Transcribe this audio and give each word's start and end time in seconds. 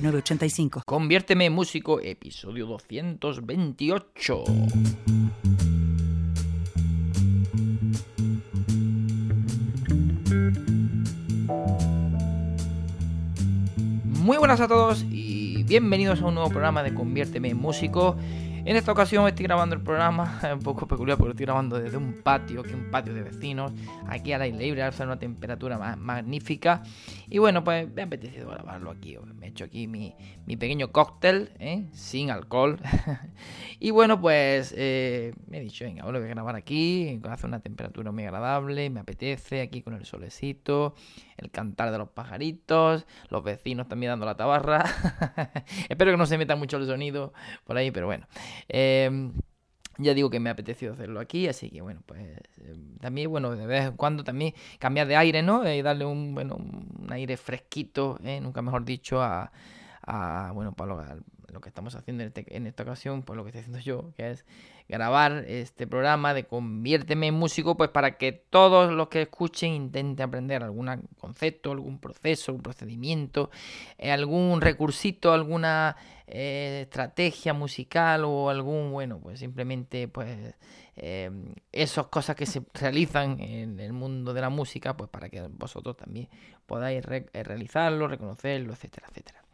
985. 0.00 0.82
Conviérteme 0.84 1.46
en 1.46 1.52
músico, 1.52 2.00
episodio 2.00 2.66
228. 2.66 4.44
Muy 14.04 14.36
buenas 14.36 14.60
a 14.60 14.68
todos 14.68 15.04
y 15.10 15.62
bienvenidos 15.64 16.20
a 16.22 16.26
un 16.26 16.34
nuevo 16.34 16.50
programa 16.50 16.82
de 16.82 16.94
Conviérteme 16.94 17.48
en 17.50 17.56
músico. 17.56 18.16
En 18.64 18.76
esta 18.76 18.92
ocasión 18.92 19.26
estoy 19.26 19.44
grabando 19.44 19.74
el 19.74 19.80
programa, 19.80 20.40
un 20.52 20.60
poco 20.60 20.86
peculiar 20.86 21.16
porque 21.16 21.30
estoy 21.30 21.46
grabando 21.46 21.78
desde 21.78 21.96
un 21.96 22.20
patio, 22.22 22.62
que 22.62 22.74
un 22.74 22.90
patio 22.90 23.14
de 23.14 23.22
vecinos, 23.22 23.72
aquí 24.06 24.32
al 24.32 24.42
aire 24.42 24.58
libre, 24.58 24.82
hace 24.82 25.02
una 25.02 25.18
temperatura 25.18 25.96
magnífica. 25.96 26.82
Y 27.30 27.38
bueno, 27.38 27.62
pues 27.62 27.92
me 27.92 28.02
ha 28.02 28.04
apetecido 28.06 28.48
grabarlo 28.48 28.90
aquí. 28.90 29.16
Me 29.34 29.46
he 29.46 29.48
hecho 29.50 29.64
aquí 29.64 29.86
mi, 29.86 30.14
pequeño 30.46 30.92
cóctel, 30.92 31.52
¿eh? 31.58 31.86
sin 31.92 32.30
alcohol. 32.30 32.80
y 33.80 33.90
bueno, 33.90 34.20
pues 34.20 34.74
eh, 34.76 35.34
me 35.46 35.58
he 35.58 35.60
dicho, 35.60 35.84
venga, 35.84 36.04
ahora 36.04 36.18
voy 36.20 36.28
a 36.28 36.30
grabar 36.30 36.56
aquí, 36.56 37.20
hace 37.28 37.46
una 37.46 37.60
temperatura 37.60 38.12
muy 38.12 38.24
agradable, 38.24 38.88
me 38.88 39.00
apetece, 39.00 39.60
aquí 39.60 39.82
con 39.82 39.94
el 39.94 40.06
solecito, 40.06 40.94
el 41.36 41.50
cantar 41.50 41.90
de 41.90 41.98
los 41.98 42.08
pajaritos, 42.08 43.06
los 43.28 43.44
vecinos 43.44 43.88
también 43.88 44.10
dando 44.12 44.24
la 44.24 44.36
tabarra. 44.36 44.84
Espero 45.88 46.10
que 46.10 46.16
no 46.16 46.26
se 46.26 46.38
meta 46.38 46.56
mucho 46.56 46.78
el 46.78 46.86
sonido 46.86 47.32
por 47.64 47.76
ahí, 47.76 47.90
pero 47.90 48.06
bueno. 48.06 48.26
Em, 48.68 49.32
ya 49.98 50.14
digo 50.14 50.30
que 50.30 50.40
me 50.40 50.48
ha 50.48 50.52
apetecido 50.52 50.92
hacerlo 50.92 51.20
aquí, 51.20 51.48
así 51.48 51.70
que 51.70 51.80
bueno, 51.82 52.02
pues 52.06 52.20
em, 52.64 52.96
también, 52.98 53.30
bueno, 53.30 53.54
de 53.54 53.66
vez 53.66 53.86
en 53.86 53.96
cuando 53.96 54.24
también 54.24 54.54
cambiar 54.78 55.06
de 55.08 55.16
aire, 55.16 55.42
¿no? 55.42 55.68
Y 55.70 55.82
darle 55.82 56.04
un, 56.04 56.34
bueno, 56.34 56.56
un 56.56 57.06
aire 57.10 57.36
fresquito, 57.36 58.18
¿eh? 58.24 58.40
nunca 58.40 58.62
mejor 58.62 58.84
dicho, 58.84 59.20
a, 59.20 59.52
a 60.02 60.52
bueno, 60.54 60.72
para 60.72 60.94
lo, 60.94 61.22
lo, 61.52 61.60
que 61.60 61.68
estamos 61.68 61.94
haciendo 61.96 62.22
en, 62.22 62.28
este, 62.28 62.56
en 62.56 62.66
esta 62.66 62.84
ocasión, 62.84 63.22
pues 63.22 63.36
lo 63.36 63.42
que 63.44 63.50
estoy 63.50 63.60
haciendo 63.60 63.80
yo, 63.80 64.12
que 64.16 64.30
es 64.30 64.44
grabar 64.88 65.44
este 65.46 65.86
programa 65.86 66.32
de 66.32 66.46
Conviérteme 66.46 67.26
en 67.26 67.34
músico, 67.34 67.76
pues 67.76 67.90
para 67.90 68.16
que 68.16 68.32
todos 68.32 68.90
los 68.90 69.08
que 69.08 69.22
escuchen 69.22 69.74
intenten 69.74 70.24
aprender 70.24 70.62
algún 70.62 70.88
concepto, 71.18 71.72
algún 71.72 71.98
proceso, 71.98 72.54
un 72.54 72.62
procedimiento, 72.62 73.50
eh, 73.98 74.10
algún 74.10 74.62
recursito, 74.62 75.32
alguna 75.32 75.96
eh, 76.26 76.80
estrategia 76.84 77.52
musical 77.52 78.24
o 78.24 78.48
algún, 78.48 78.90
bueno, 78.90 79.20
pues 79.20 79.40
simplemente 79.40 80.08
pues 80.08 80.54
eh, 80.96 81.30
esas 81.70 82.06
cosas 82.06 82.34
que 82.34 82.46
se 82.46 82.62
realizan 82.72 83.40
en 83.40 83.78
el 83.80 83.92
mundo 83.92 84.32
de 84.32 84.40
la 84.40 84.48
música, 84.48 84.96
pues 84.96 85.10
para 85.10 85.28
que 85.28 85.42
vosotros 85.42 85.98
también 85.98 86.28
podáis 86.66 87.04
realizarlo, 87.04 88.08
reconocerlo, 88.08 88.72
etcétera, 88.72 89.06
etcétera. 89.10 89.44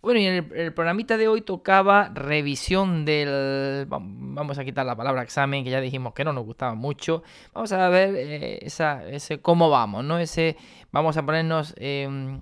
Bueno, 0.00 0.20
y 0.20 0.26
en 0.26 0.50
el, 0.54 0.72
programita 0.72 1.16
de 1.16 1.28
hoy 1.28 1.40
tocaba 1.42 2.10
revisión 2.14 3.04
del... 3.04 3.86
Vamos 3.88 4.58
a 4.58 4.64
quitar 4.64 4.86
la 4.86 4.96
palabra 4.96 5.22
examen, 5.22 5.64
que 5.64 5.70
ya 5.70 5.80
dijimos 5.80 6.14
que 6.14 6.24
no 6.24 6.32
nos 6.32 6.44
gustaba 6.44 6.74
mucho. 6.74 7.22
Vamos 7.52 7.72
a 7.72 7.88
ver 7.88 8.14
eh, 8.14 8.58
esa, 8.62 9.06
ese 9.08 9.40
cómo 9.40 9.70
vamos, 9.70 10.04
¿no? 10.04 10.18
Ese... 10.18 10.56
Vamos 10.92 11.16
a 11.16 11.26
ponernos... 11.26 11.74
Em, 11.78 12.40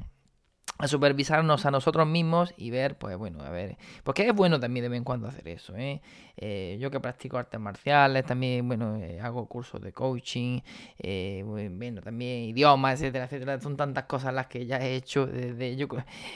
a 0.79 0.89
supervisarnos 0.89 1.65
a 1.65 1.71
nosotros 1.71 2.07
mismos 2.07 2.53
y 2.57 2.71
ver, 2.71 2.97
pues 2.97 3.17
bueno, 3.17 3.43
a 3.43 3.51
ver, 3.51 3.79
porque 4.05 4.29
es 4.29 4.35
bueno 4.35 4.61
también 4.61 4.85
de 4.85 4.89
vez 4.91 4.99
en 4.99 5.05
cuando 5.05 5.27
hacer 5.27 5.49
eso, 5.49 5.75
¿eh? 5.77 6.03
eh 6.37 6.77
yo 6.79 6.91
que 6.91 7.01
practico 7.01 7.39
artes 7.39 7.59
marciales, 7.59 8.25
también, 8.27 8.67
bueno, 8.69 8.97
eh, 8.97 9.19
hago 9.21 9.47
cursos 9.47 9.81
de 9.81 9.93
coaching, 9.93 10.61
eh, 10.99 11.43
bueno, 11.45 12.03
también 12.03 12.45
idiomas, 12.45 13.01
etcétera, 13.01 13.25
etcétera, 13.25 13.61
son 13.61 13.77
tantas 13.77 14.05
cosas 14.05 14.35
las 14.35 14.49
que 14.49 14.67
ya 14.67 14.79
he 14.79 14.97
hecho 14.97 15.27
desde, 15.27 15.77
yo 15.77 15.89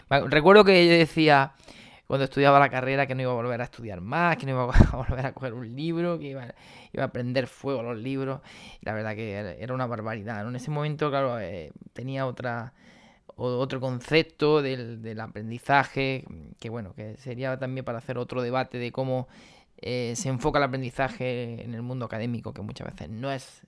recuerdo 0.08 0.64
que 0.64 0.86
yo 0.86 0.92
decía 0.92 1.52
cuando 2.06 2.24
estudiaba 2.24 2.58
la 2.58 2.70
carrera 2.70 3.06
que 3.06 3.14
no 3.14 3.22
iba 3.22 3.30
a 3.30 3.34
volver 3.36 3.60
a 3.60 3.64
estudiar 3.64 4.00
más, 4.00 4.36
que 4.36 4.46
no 4.46 4.52
iba 4.52 4.74
a 4.92 4.96
volver 4.96 5.26
a 5.26 5.32
coger 5.32 5.52
un 5.52 5.76
libro, 5.76 6.18
que 6.18 6.28
iba, 6.28 7.04
a 7.04 7.08
prender 7.12 7.46
fuego 7.46 7.82
los 7.82 7.98
libros, 7.98 8.40
la 8.80 8.94
verdad 8.94 9.14
que 9.14 9.34
era 9.60 9.74
una 9.74 9.86
barbaridad, 9.86 10.48
En 10.48 10.56
ese 10.56 10.70
momento, 10.70 11.10
claro, 11.10 11.36
tenía 11.92 12.26
otra 12.26 12.72
otro 13.40 13.80
concepto 13.80 14.62
del, 14.62 15.20
aprendizaje, 15.20 16.24
que 16.58 16.68
bueno, 16.68 16.94
que 16.94 17.16
sería 17.16 17.58
también 17.58 17.84
para 17.84 17.98
hacer 17.98 18.18
otro 18.18 18.42
debate 18.42 18.78
de 18.78 18.92
cómo 18.92 19.28
eh, 19.78 20.12
se 20.14 20.28
enfoca 20.28 20.58
el 20.58 20.64
aprendizaje 20.64 21.64
en 21.64 21.74
el 21.74 21.80
mundo 21.80 22.04
académico, 22.04 22.52
que 22.52 22.60
muchas 22.60 22.92
veces 22.92 23.08
no 23.08 23.32
es 23.32 23.62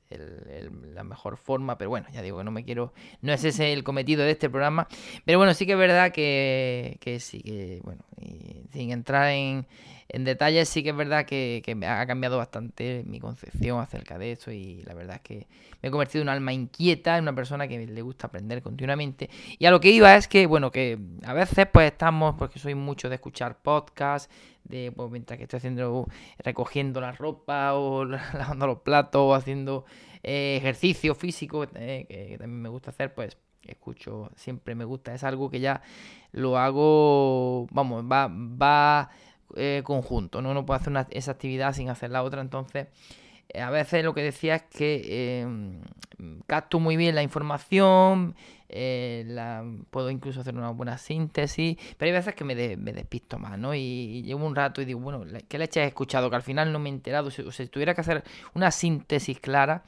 la 0.94 1.04
mejor 1.04 1.38
forma, 1.38 1.78
pero 1.78 1.88
bueno, 1.88 2.06
ya 2.12 2.20
digo 2.20 2.38
que 2.38 2.44
no 2.44 2.50
me 2.50 2.64
quiero, 2.64 2.92
no 3.22 3.32
es 3.32 3.44
ese 3.44 3.72
el 3.72 3.82
cometido 3.82 4.22
de 4.24 4.32
este 4.32 4.50
programa, 4.50 4.88
pero 5.24 5.38
bueno, 5.38 5.54
sí 5.54 5.64
que 5.64 5.72
es 5.72 5.78
verdad 5.78 6.12
que, 6.12 6.98
que 7.00 7.18
sí, 7.18 7.40
que 7.40 7.80
bueno, 7.82 8.04
sin 8.72 8.90
entrar 8.90 9.30
en, 9.30 9.66
en 10.12 10.24
detalles, 10.24 10.68
sí 10.68 10.82
que 10.82 10.90
es 10.90 10.96
verdad 10.96 11.24
que, 11.24 11.62
me 11.74 11.86
ha 11.86 12.06
cambiado 12.06 12.36
bastante 12.36 13.02
mi 13.06 13.18
concepción 13.18 13.80
acerca 13.80 14.18
de 14.18 14.32
eso 14.32 14.52
y 14.52 14.82
la 14.82 14.92
verdad 14.92 15.16
es 15.16 15.22
que 15.22 15.46
me 15.80 15.88
he 15.88 15.90
convertido 15.90 16.20
en 16.20 16.28
un 16.28 16.34
alma 16.34 16.52
inquieta, 16.52 17.16
en 17.16 17.24
una 17.24 17.34
persona 17.34 17.66
que 17.66 17.86
le 17.86 18.02
gusta 18.02 18.26
aprender 18.26 18.60
continuamente. 18.60 19.30
Y 19.58 19.64
a 19.64 19.70
lo 19.70 19.80
que 19.80 19.90
iba 19.90 20.14
es 20.14 20.28
que, 20.28 20.46
bueno, 20.46 20.70
que 20.70 20.98
a 21.24 21.32
veces 21.32 21.66
pues 21.72 21.90
estamos, 21.90 22.34
porque 22.38 22.58
soy 22.58 22.74
mucho 22.74 23.08
de 23.08 23.14
escuchar 23.14 23.62
podcasts, 23.62 24.28
de 24.64 24.92
pues, 24.94 25.10
mientras 25.10 25.38
que 25.38 25.44
estoy 25.44 25.56
haciendo, 25.56 26.06
recogiendo 26.38 27.00
la 27.00 27.12
ropa 27.12 27.72
o 27.72 28.04
lavando 28.04 28.66
los 28.66 28.80
platos 28.80 29.22
o 29.22 29.34
haciendo 29.34 29.86
eh, 30.22 30.56
ejercicio 30.58 31.14
físico, 31.14 31.64
eh, 31.74 32.04
que 32.06 32.36
también 32.38 32.60
me 32.60 32.68
gusta 32.68 32.90
hacer, 32.90 33.14
pues 33.14 33.38
escucho, 33.62 34.30
siempre 34.36 34.74
me 34.74 34.84
gusta, 34.84 35.14
es 35.14 35.24
algo 35.24 35.48
que 35.48 35.60
ya 35.60 35.80
lo 36.32 36.58
hago, 36.58 37.66
vamos, 37.70 38.04
va, 38.04 38.28
va 38.28 39.10
eh, 39.56 39.82
conjunto, 39.84 40.42
¿no? 40.42 40.54
No 40.54 40.64
puedo 40.66 40.80
hacer 40.80 41.06
esa 41.10 41.32
actividad 41.32 41.74
sin 41.74 41.88
hacer 41.88 42.10
la 42.10 42.22
otra, 42.22 42.40
entonces 42.40 42.88
eh, 43.48 43.60
a 43.60 43.70
veces 43.70 44.04
lo 44.04 44.14
que 44.14 44.22
decía 44.22 44.56
es 44.56 44.62
que 44.62 45.40
em, 45.40 45.80
capto 46.46 46.80
muy 46.80 46.96
bien 46.96 47.14
la 47.14 47.22
información, 47.22 48.34
eh, 48.68 49.24
la, 49.26 49.64
puedo 49.90 50.10
incluso 50.10 50.40
hacer 50.40 50.56
una 50.56 50.70
buena 50.70 50.98
síntesis, 50.98 51.76
pero 51.98 52.08
hay 52.08 52.12
veces 52.12 52.34
que 52.34 52.44
me, 52.44 52.54
despisto 52.54 53.38
más, 53.38 53.58
¿no? 53.58 53.74
Y, 53.74 54.22
llevo 54.22 54.46
un 54.46 54.56
rato 54.56 54.80
y 54.80 54.84
digo, 54.84 55.00
bueno, 55.00 55.24
¿qué 55.48 55.58
leche 55.58 55.82
he 55.82 55.86
escuchado? 55.86 56.30
Que 56.30 56.36
al 56.36 56.42
final 56.42 56.72
no 56.72 56.78
me 56.78 56.88
he 56.88 56.92
enterado, 56.92 57.30
si 57.30 57.42
tuviera 57.68 57.94
que 57.94 58.00
hacer 58.00 58.24
una 58.54 58.70
síntesis 58.70 59.40
clara, 59.40 59.84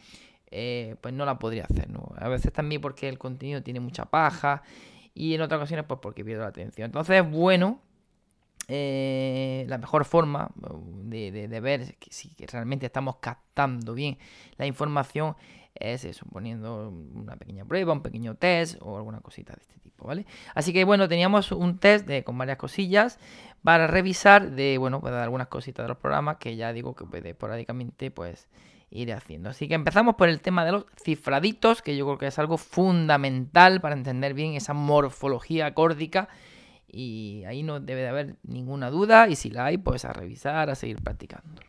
pues 0.50 1.12
no 1.12 1.24
la 1.24 1.38
podría 1.38 1.64
hacer, 1.64 1.90
¿no? 1.90 2.12
A 2.16 2.28
veces 2.28 2.52
también 2.52 2.80
porque 2.80 3.08
el 3.08 3.18
contenido 3.18 3.62
tiene 3.62 3.80
mucha 3.80 4.04
paja 4.04 4.62
y 5.14 5.34
en 5.34 5.40
otras 5.40 5.58
ocasiones 5.58 5.86
pues 5.86 6.00
porque 6.00 6.24
pierdo 6.24 6.42
la 6.42 6.48
atención. 6.48 6.86
Entonces 6.86 7.22
es 7.22 7.30
bueno 7.30 7.80
eh, 8.68 9.66
la 9.68 9.78
mejor 9.78 10.04
forma 10.04 10.50
uh, 10.62 10.80
de, 11.04 11.60
ver 11.60 11.96
si 12.10 12.34
realmente 12.50 12.86
estamos 12.86 13.16
captando 13.16 13.94
bien 13.94 14.18
la 14.56 14.66
información 14.66 15.36
es 15.74 16.04
eso, 16.04 16.24
poniendo 16.32 16.88
una 16.88 17.36
pequeña 17.36 17.64
prueba, 17.64 17.92
un 17.92 18.02
pequeño 18.02 18.36
test 18.36 18.76
o 18.80 18.96
alguna 18.96 19.20
cosita 19.20 19.54
de 19.54 19.60
este 19.60 19.78
tipo, 19.80 20.06
¿vale? 20.06 20.24
Así 20.54 20.72
que 20.72 20.84
bueno, 20.84 21.08
teníamos 21.08 21.50
un 21.50 21.78
test 21.78 22.06
de, 22.06 22.22
con 22.22 22.38
varias 22.38 22.58
cosillas 22.58 23.18
para 23.62 23.86
revisar 23.86 24.52
de, 24.52 24.78
bueno, 24.78 25.00
pues 25.00 25.12
algunas 25.14 25.48
cositas 25.48 25.84
de 25.84 25.88
los 25.88 25.98
programas 25.98 26.36
que 26.36 26.54
ya 26.54 26.72
digo 26.72 26.94
que 26.94 27.04
pues, 27.04 27.24
esporádicamente 27.24 28.10
pues 28.12 28.46
iré 28.90 29.12
haciendo. 29.12 29.50
Así 29.50 29.66
que 29.66 29.74
empezamos 29.74 30.14
por 30.14 30.28
el 30.28 30.40
tema 30.40 30.64
de 30.64 30.72
los 30.72 30.86
cifraditos, 31.02 31.82
que 31.82 31.96
yo 31.96 32.06
creo 32.06 32.18
que 32.18 32.26
es 32.28 32.38
algo 32.38 32.56
fundamental 32.56 33.80
para 33.80 33.96
entender 33.96 34.32
bien 34.32 34.54
esa 34.54 34.74
morfología 34.74 35.66
acórdica 35.66 36.28
y 36.88 37.44
ahí 37.46 37.62
no 37.62 37.80
debe 37.80 38.02
de 38.02 38.08
haber 38.08 38.36
ninguna 38.42 38.90
duda 38.90 39.28
y 39.28 39.36
si 39.36 39.50
la 39.50 39.66
hay, 39.66 39.78
pues 39.78 40.04
a 40.04 40.12
revisar, 40.12 40.70
a 40.70 40.74
seguir 40.74 41.02
practicando. 41.02 41.62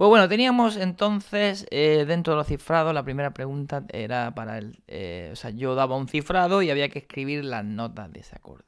Pues 0.00 0.08
bueno, 0.08 0.30
teníamos 0.30 0.78
entonces 0.78 1.66
eh, 1.70 2.06
dentro 2.08 2.32
de 2.32 2.38
los 2.38 2.46
cifrados, 2.46 2.94
la 2.94 3.02
primera 3.02 3.34
pregunta 3.34 3.84
era 3.92 4.34
para 4.34 4.56
el... 4.56 4.78
Eh, 4.88 5.28
o 5.30 5.36
sea, 5.36 5.50
yo 5.50 5.74
daba 5.74 5.94
un 5.96 6.08
cifrado 6.08 6.62
y 6.62 6.70
había 6.70 6.88
que 6.88 7.00
escribir 7.00 7.44
las 7.44 7.66
notas 7.66 8.10
de 8.10 8.20
ese 8.20 8.34
acorde. 8.34 8.64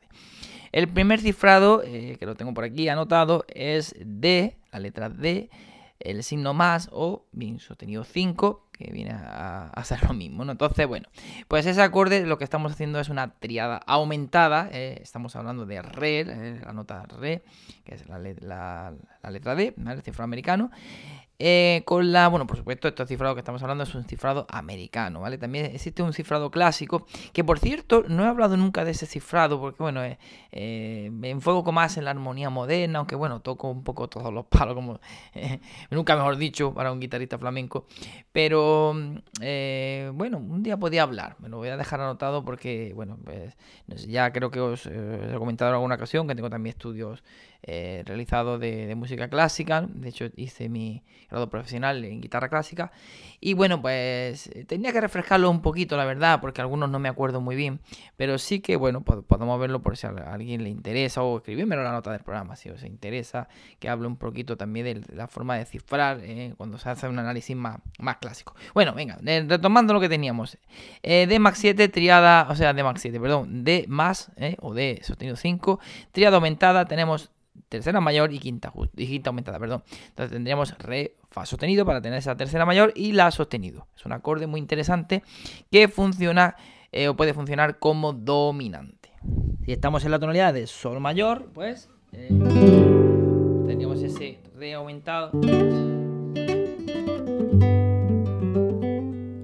El 0.72 0.88
primer 0.88 1.20
cifrado, 1.20 1.82
eh, 1.84 2.16
que 2.18 2.26
lo 2.26 2.34
tengo 2.34 2.52
por 2.52 2.64
aquí 2.64 2.88
anotado, 2.88 3.46
es 3.48 3.94
D, 3.98 4.58
la 4.72 4.78
letra 4.78 5.08
D, 5.08 5.48
el 6.00 6.22
signo 6.22 6.52
más 6.52 6.90
o 6.92 7.24
bien 7.32 7.60
sostenido 7.60 8.04
5, 8.04 8.68
viene 8.92 9.12
a, 9.12 9.70
hacer 9.74 10.02
lo 10.04 10.14
mismo, 10.14 10.44
¿no? 10.44 10.52
Entonces, 10.52 10.86
bueno, 10.86 11.08
pues 11.48 11.66
ese 11.66 11.82
acorde 11.82 12.26
lo 12.26 12.38
que 12.38 12.44
estamos 12.44 12.72
haciendo 12.72 12.98
es 13.00 13.08
una 13.08 13.34
triada 13.34 13.76
aumentada, 13.86 14.68
eh, 14.72 14.98
estamos 15.02 15.36
hablando 15.36 15.66
de 15.66 15.82
Re, 15.82 16.20
eh, 16.20 16.60
la 16.64 16.72
nota 16.72 17.04
Re, 17.06 17.42
que 17.84 17.94
es 17.94 18.08
la, 18.08 18.18
letra 19.30 19.54
D. 19.54 19.74
El 19.76 20.02
cifrado 20.02 20.24
americano, 20.24 20.70
eh, 21.44 21.82
con 21.86 22.12
la, 22.12 22.28
bueno, 22.28 22.46
por 22.46 22.56
supuesto, 22.56 22.86
este 22.86 23.04
cifrado 23.04 23.34
que 23.34 23.40
estamos 23.40 23.60
hablando 23.62 23.82
es 23.82 23.92
un 23.96 24.04
cifrado 24.04 24.46
americano, 24.48 25.22
¿vale? 25.22 25.38
También 25.38 25.66
existe 25.66 26.00
un 26.00 26.12
cifrado 26.12 26.52
clásico, 26.52 27.04
que 27.32 27.42
por 27.42 27.58
cierto, 27.58 28.04
no 28.06 28.22
he 28.22 28.28
hablado 28.28 28.56
nunca 28.56 28.84
de 28.84 28.92
ese 28.92 29.06
cifrado, 29.06 29.58
porque 29.58 29.82
bueno, 29.82 30.04
eh, 30.04 30.20
eh, 30.52 31.10
me 31.12 31.30
enfoco 31.30 31.72
más 31.72 31.96
en 31.96 32.04
la 32.04 32.12
armonía 32.12 32.48
moderna, 32.48 33.00
aunque 33.00 33.16
bueno, 33.16 33.40
toco 33.40 33.68
un 33.68 33.82
poco 33.82 34.08
todos 34.08 34.32
los 34.32 34.46
palos, 34.46 34.76
como 34.76 35.00
nunca 35.90 36.14
mejor 36.14 36.36
dicho, 36.36 36.72
para 36.74 36.92
un 36.92 37.00
guitarrista 37.00 37.38
flamenco. 37.38 37.86
Pero 38.30 38.94
bueno, 38.94 40.38
un 40.38 40.62
día 40.62 40.76
podía 40.76 41.02
hablar, 41.02 41.34
me 41.40 41.48
lo 41.48 41.56
voy 41.56 41.70
a 41.70 41.76
dejar 41.76 42.00
anotado 42.00 42.44
porque, 42.44 42.92
bueno, 42.94 43.18
pues, 43.24 43.56
ya 44.06 44.32
creo 44.32 44.52
que 44.52 44.60
os 44.60 44.86
he 44.86 45.34
comentado 45.38 45.72
en 45.72 45.74
alguna 45.74 45.96
ocasión 45.96 46.28
que 46.28 46.36
tengo 46.36 46.50
también 46.50 46.76
estudios 46.76 47.24
eh, 47.64 48.02
realizado 48.04 48.58
de, 48.58 48.92
música 48.96 49.28
clásica. 49.28 49.86
De 49.88 50.08
hecho, 50.08 50.26
hice 50.36 50.68
mi 50.68 51.04
grado 51.32 51.48
profesional 51.48 52.04
en 52.04 52.20
guitarra 52.20 52.48
clásica. 52.48 52.92
Y 53.40 53.54
bueno, 53.54 53.80
pues 53.80 54.46
eh, 54.48 54.64
tenía 54.64 54.92
que 54.92 55.00
refrescarlo 55.00 55.50
un 55.50 55.62
poquito, 55.62 55.96
la 55.96 56.04
verdad, 56.04 56.40
porque 56.40 56.60
algunos 56.60 56.90
no 56.90 56.98
me 56.98 57.08
acuerdo 57.08 57.40
muy 57.40 57.56
bien. 57.56 57.80
Pero 58.16 58.38
sí 58.38 58.60
que, 58.60 58.76
bueno, 58.76 59.02
podemos 59.02 59.58
verlo 59.58 59.82
por 59.82 59.96
si 59.96 60.06
a 60.06 60.10
alguien 60.10 60.62
le 60.62 60.68
interesa 60.68 61.22
o 61.22 61.38
escribírmelo 61.38 61.82
la 61.82 61.92
nota 61.92 62.12
del 62.12 62.20
programa, 62.20 62.54
si 62.54 62.68
os 62.68 62.84
interesa, 62.84 63.48
que 63.80 63.88
hable 63.88 64.06
un 64.06 64.16
poquito 64.16 64.56
también 64.56 65.02
de 65.02 65.14
la 65.14 65.26
forma 65.26 65.56
de 65.56 65.64
cifrar 65.64 66.20
eh, 66.22 66.54
cuando 66.56 66.78
se 66.78 66.90
hace 66.90 67.08
un 67.08 67.18
análisis 67.18 67.56
más, 67.56 67.78
más 67.98 68.18
clásico. 68.18 68.54
Bueno, 68.74 68.92
venga, 68.94 69.18
retomando 69.22 69.94
lo 69.94 70.00
que 70.00 70.08
teníamos. 70.08 70.58
D 71.02 71.38
Max 71.40 71.58
7, 71.58 71.88
triada, 71.88 72.46
o 72.50 72.54
sea, 72.54 72.74
D 72.74 72.82
Max 72.82 73.00
7, 73.00 73.18
perdón, 73.18 73.64
D 73.64 73.86
más, 73.88 74.30
o 74.60 74.74
D 74.74 75.00
sostenido 75.02 75.36
5, 75.36 75.80
triada 76.12 76.36
aumentada, 76.36 76.84
tenemos 76.84 77.32
tercera 77.72 78.00
mayor 78.02 78.32
y 78.34 78.38
quinta, 78.38 78.70
y 78.96 79.06
quinta 79.06 79.30
aumentada, 79.30 79.58
perdón. 79.58 79.82
Entonces 80.08 80.30
tendríamos 80.30 80.76
re, 80.78 81.16
fa 81.30 81.46
sostenido 81.46 81.86
para 81.86 82.02
tener 82.02 82.18
esa 82.18 82.36
tercera 82.36 82.66
mayor 82.66 82.92
y 82.94 83.12
la 83.12 83.30
sostenido. 83.30 83.86
Es 83.96 84.04
un 84.04 84.12
acorde 84.12 84.46
muy 84.46 84.60
interesante 84.60 85.22
que 85.70 85.88
funciona 85.88 86.54
eh, 86.92 87.08
o 87.08 87.16
puede 87.16 87.32
funcionar 87.32 87.78
como 87.78 88.12
dominante. 88.12 89.10
Si 89.64 89.72
estamos 89.72 90.04
en 90.04 90.10
la 90.10 90.18
tonalidad 90.18 90.52
de 90.52 90.66
sol 90.66 91.00
mayor, 91.00 91.48
pues 91.54 91.88
eh, 92.12 92.28
tendríamos 93.66 94.02
ese 94.02 94.38
re 94.54 94.74
aumentado. 94.74 95.30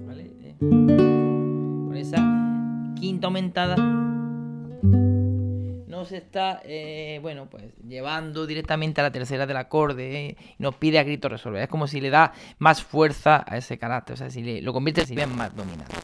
¿Vale? 0.05 0.31
Eh, 0.43 0.55
con 0.59 1.95
esa 1.97 2.93
quinta 2.99 3.25
aumentada 3.25 4.08
nos 6.09 6.23
está, 6.23 6.61
eh, 6.63 7.19
bueno, 7.21 7.47
pues 7.49 7.63
llevando 7.87 8.47
directamente 8.47 9.01
a 9.01 9.03
la 9.03 9.11
tercera 9.11 9.45
del 9.45 9.57
acorde 9.57 10.29
eh, 10.29 10.37
y 10.57 10.63
nos 10.63 10.75
pide 10.75 10.99
a 10.99 11.03
grito 11.03 11.29
resolver. 11.29 11.61
Es 11.61 11.69
como 11.69 11.87
si 11.87 12.01
le 12.01 12.09
da 12.09 12.33
más 12.57 12.83
fuerza 12.83 13.43
a 13.47 13.57
ese 13.57 13.77
carácter, 13.77 14.15
o 14.15 14.17
sea, 14.17 14.29
si 14.29 14.41
le, 14.41 14.61
lo 14.61 14.73
convierte 14.73 15.05
en 15.09 15.35
más 15.35 15.55
dominante. 15.55 15.95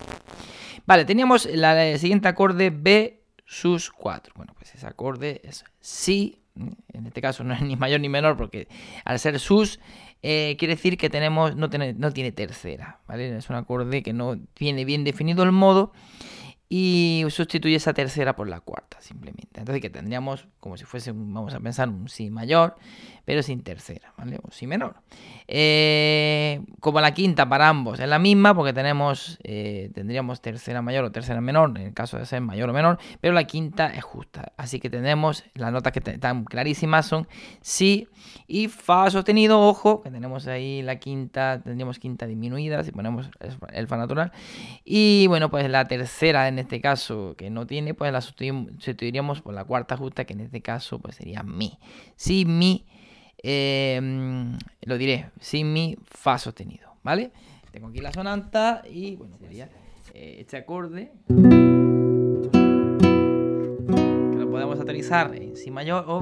Vale, 0.85 1.05
teníamos 1.05 1.45
la, 1.45 1.85
el 1.85 1.99
siguiente 1.99 2.27
acorde 2.27 2.69
B 2.69 3.23
sus 3.45 3.89
4. 3.91 4.33
Bueno, 4.35 4.53
pues 4.55 4.75
ese 4.75 4.85
acorde 4.85 5.41
es 5.43 5.63
Si, 5.79 6.41
en 6.55 7.07
este 7.07 7.21
caso 7.21 7.43
no 7.43 7.53
es 7.53 7.61
ni 7.61 7.75
mayor 7.75 7.99
ni 7.99 8.09
menor, 8.09 8.37
porque 8.37 8.67
al 9.05 9.19
ser 9.19 9.39
sus 9.39 9.79
eh, 10.21 10.55
quiere 10.59 10.75
decir 10.75 10.97
que 10.97 11.09
tenemos 11.09 11.55
no 11.55 11.69
tiene, 11.69 11.93
no 11.93 12.11
tiene 12.11 12.31
tercera, 12.31 12.99
¿vale? 13.07 13.35
Es 13.37 13.49
un 13.49 13.55
acorde 13.55 14.03
que 14.03 14.13
no 14.13 14.37
tiene 14.53 14.85
bien 14.85 15.03
definido 15.03 15.43
el 15.43 15.51
modo 15.51 15.93
y 16.67 17.23
sustituye 17.29 17.75
esa 17.75 17.93
tercera 17.93 18.35
por 18.35 18.47
la 18.47 18.59
cuarta, 18.59 18.99
simplemente. 19.01 19.59
Entonces 19.59 19.81
que 19.81 19.89
tendríamos 19.89 20.47
como 20.59 20.77
si 20.77 20.85
fuese, 20.85 21.11
vamos 21.11 21.53
a 21.53 21.59
pensar, 21.59 21.89
un 21.89 22.09
si 22.09 22.29
mayor, 22.29 22.75
pero 23.25 23.43
sin 23.43 23.63
tercera, 23.63 24.13
¿vale? 24.17 24.39
O 24.43 24.51
si 24.51 24.67
menor. 24.67 24.95
Eh, 25.47 26.61
como 26.79 27.01
la 27.01 27.13
quinta 27.13 27.47
para 27.47 27.67
ambos 27.67 27.99
es 27.99 28.07
la 28.07 28.19
misma, 28.19 28.55
porque 28.55 28.73
tenemos, 28.73 29.39
eh, 29.43 29.91
tendríamos 29.93 30.41
tercera 30.41 30.81
mayor 30.81 31.05
o 31.05 31.11
tercera 31.11 31.41
menor, 31.41 31.71
en 31.75 31.87
el 31.87 31.93
caso 31.93 32.17
de 32.17 32.25
ser 32.25 32.41
mayor 32.41 32.69
o 32.69 32.73
menor, 32.73 32.99
pero 33.21 33.33
la 33.33 33.45
quinta 33.45 33.87
es 33.87 34.03
justa. 34.03 34.53
Así 34.57 34.79
que 34.79 34.89
tenemos, 34.89 35.43
las 35.53 35.71
notas 35.71 35.91
que 35.91 35.99
están 35.99 36.45
clarísimas 36.45 37.05
son 37.05 37.27
si 37.61 38.07
y 38.47 38.67
fa 38.67 39.09
sostenido, 39.09 39.59
ojo, 39.61 40.01
que 40.01 40.11
tenemos 40.11 40.47
ahí 40.47 40.81
la 40.81 40.97
quinta, 40.97 41.61
tendríamos 41.63 41.99
quinta 41.99 42.27
disminuida, 42.27 42.83
si 42.83 42.91
ponemos 42.91 43.29
el 43.73 43.87
fa 43.87 43.97
natural. 43.97 44.31
Y 44.83 45.25
bueno, 45.27 45.49
pues 45.49 45.69
la 45.69 45.85
tercera 45.85 46.47
en 46.47 46.59
este 46.59 46.81
caso 46.81 47.35
que 47.37 47.49
no 47.49 47.65
tiene, 47.65 47.93
pues 47.93 48.11
la 48.11 48.21
sustituiríamos 48.21 49.41
por 49.41 49.53
la 49.53 49.63
cuarta 49.63 49.97
justa, 49.97 50.25
que 50.25 50.33
en 50.33 50.41
este 50.41 50.61
caso 50.61 50.99
pues 50.99 51.15
sería 51.15 51.43
mi. 51.43 51.79
Si 52.15 52.45
mi 52.45 52.85
Em, 53.47 54.57
lo 54.85 54.97
diré, 54.97 55.29
sin 55.39 55.71
mi 55.71 55.95
fa 56.03 56.39
sostenido, 56.39 56.89
¿vale? 57.03 57.29
Tengo 57.71 57.89
aquí 57.89 57.99
la 57.99 58.11
sonanta 58.11 58.81
y 58.89 59.15
bueno, 59.17 59.37
sería 59.37 59.69
eh, 60.15 60.37
este 60.39 60.57
acorde 60.57 61.11
que 61.27 61.35
lo 64.39 64.49
podemos 64.49 64.79
aterrizar 64.79 65.35
en 65.35 65.55
si 65.55 65.69
mayor 65.69 66.05
o, 66.07 66.17
o 66.17 66.21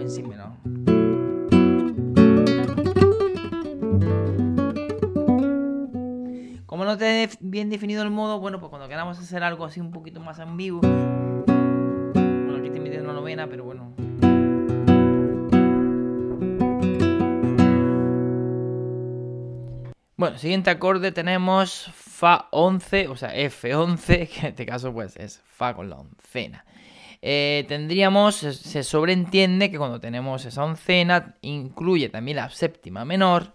en 0.00 0.08
si 0.08 0.22
menor. 0.22 0.52
Como 6.64 6.86
no 6.86 6.96
te 6.96 7.28
bien 7.40 7.68
definido 7.68 8.02
el 8.02 8.08
modo, 8.08 8.40
bueno, 8.40 8.60
pues 8.60 8.70
cuando 8.70 8.88
queramos 8.88 9.18
hacer 9.18 9.42
algo 9.42 9.66
así 9.66 9.78
un 9.78 9.90
poquito 9.90 10.20
más 10.20 10.40
ambiguo, 10.40 10.80
bueno, 10.80 11.44
aquí 12.56 12.68
estoy 12.68 12.80
metiendo 12.80 13.10
una 13.10 13.20
novena, 13.20 13.46
pero 13.46 13.64
bueno, 13.64 13.92
Bueno, 20.18 20.38
siguiente 20.38 20.70
acorde 20.70 21.12
tenemos 21.12 21.90
Fa 21.94 22.48
11, 22.50 23.08
o 23.08 23.16
sea, 23.16 23.36
F11, 23.36 24.06
que 24.30 24.40
en 24.40 24.46
este 24.46 24.64
caso 24.64 24.90
pues 24.90 25.14
es 25.16 25.42
Fa 25.44 25.74
con 25.74 25.90
la 25.90 25.96
oncena. 25.96 26.64
Eh, 27.20 27.66
tendríamos, 27.68 28.36
se 28.36 28.82
sobreentiende 28.82 29.70
que 29.70 29.76
cuando 29.76 30.00
tenemos 30.00 30.46
esa 30.46 30.64
oncena 30.64 31.36
incluye 31.42 32.08
también 32.08 32.36
la 32.36 32.48
séptima 32.48 33.04
menor 33.04 33.52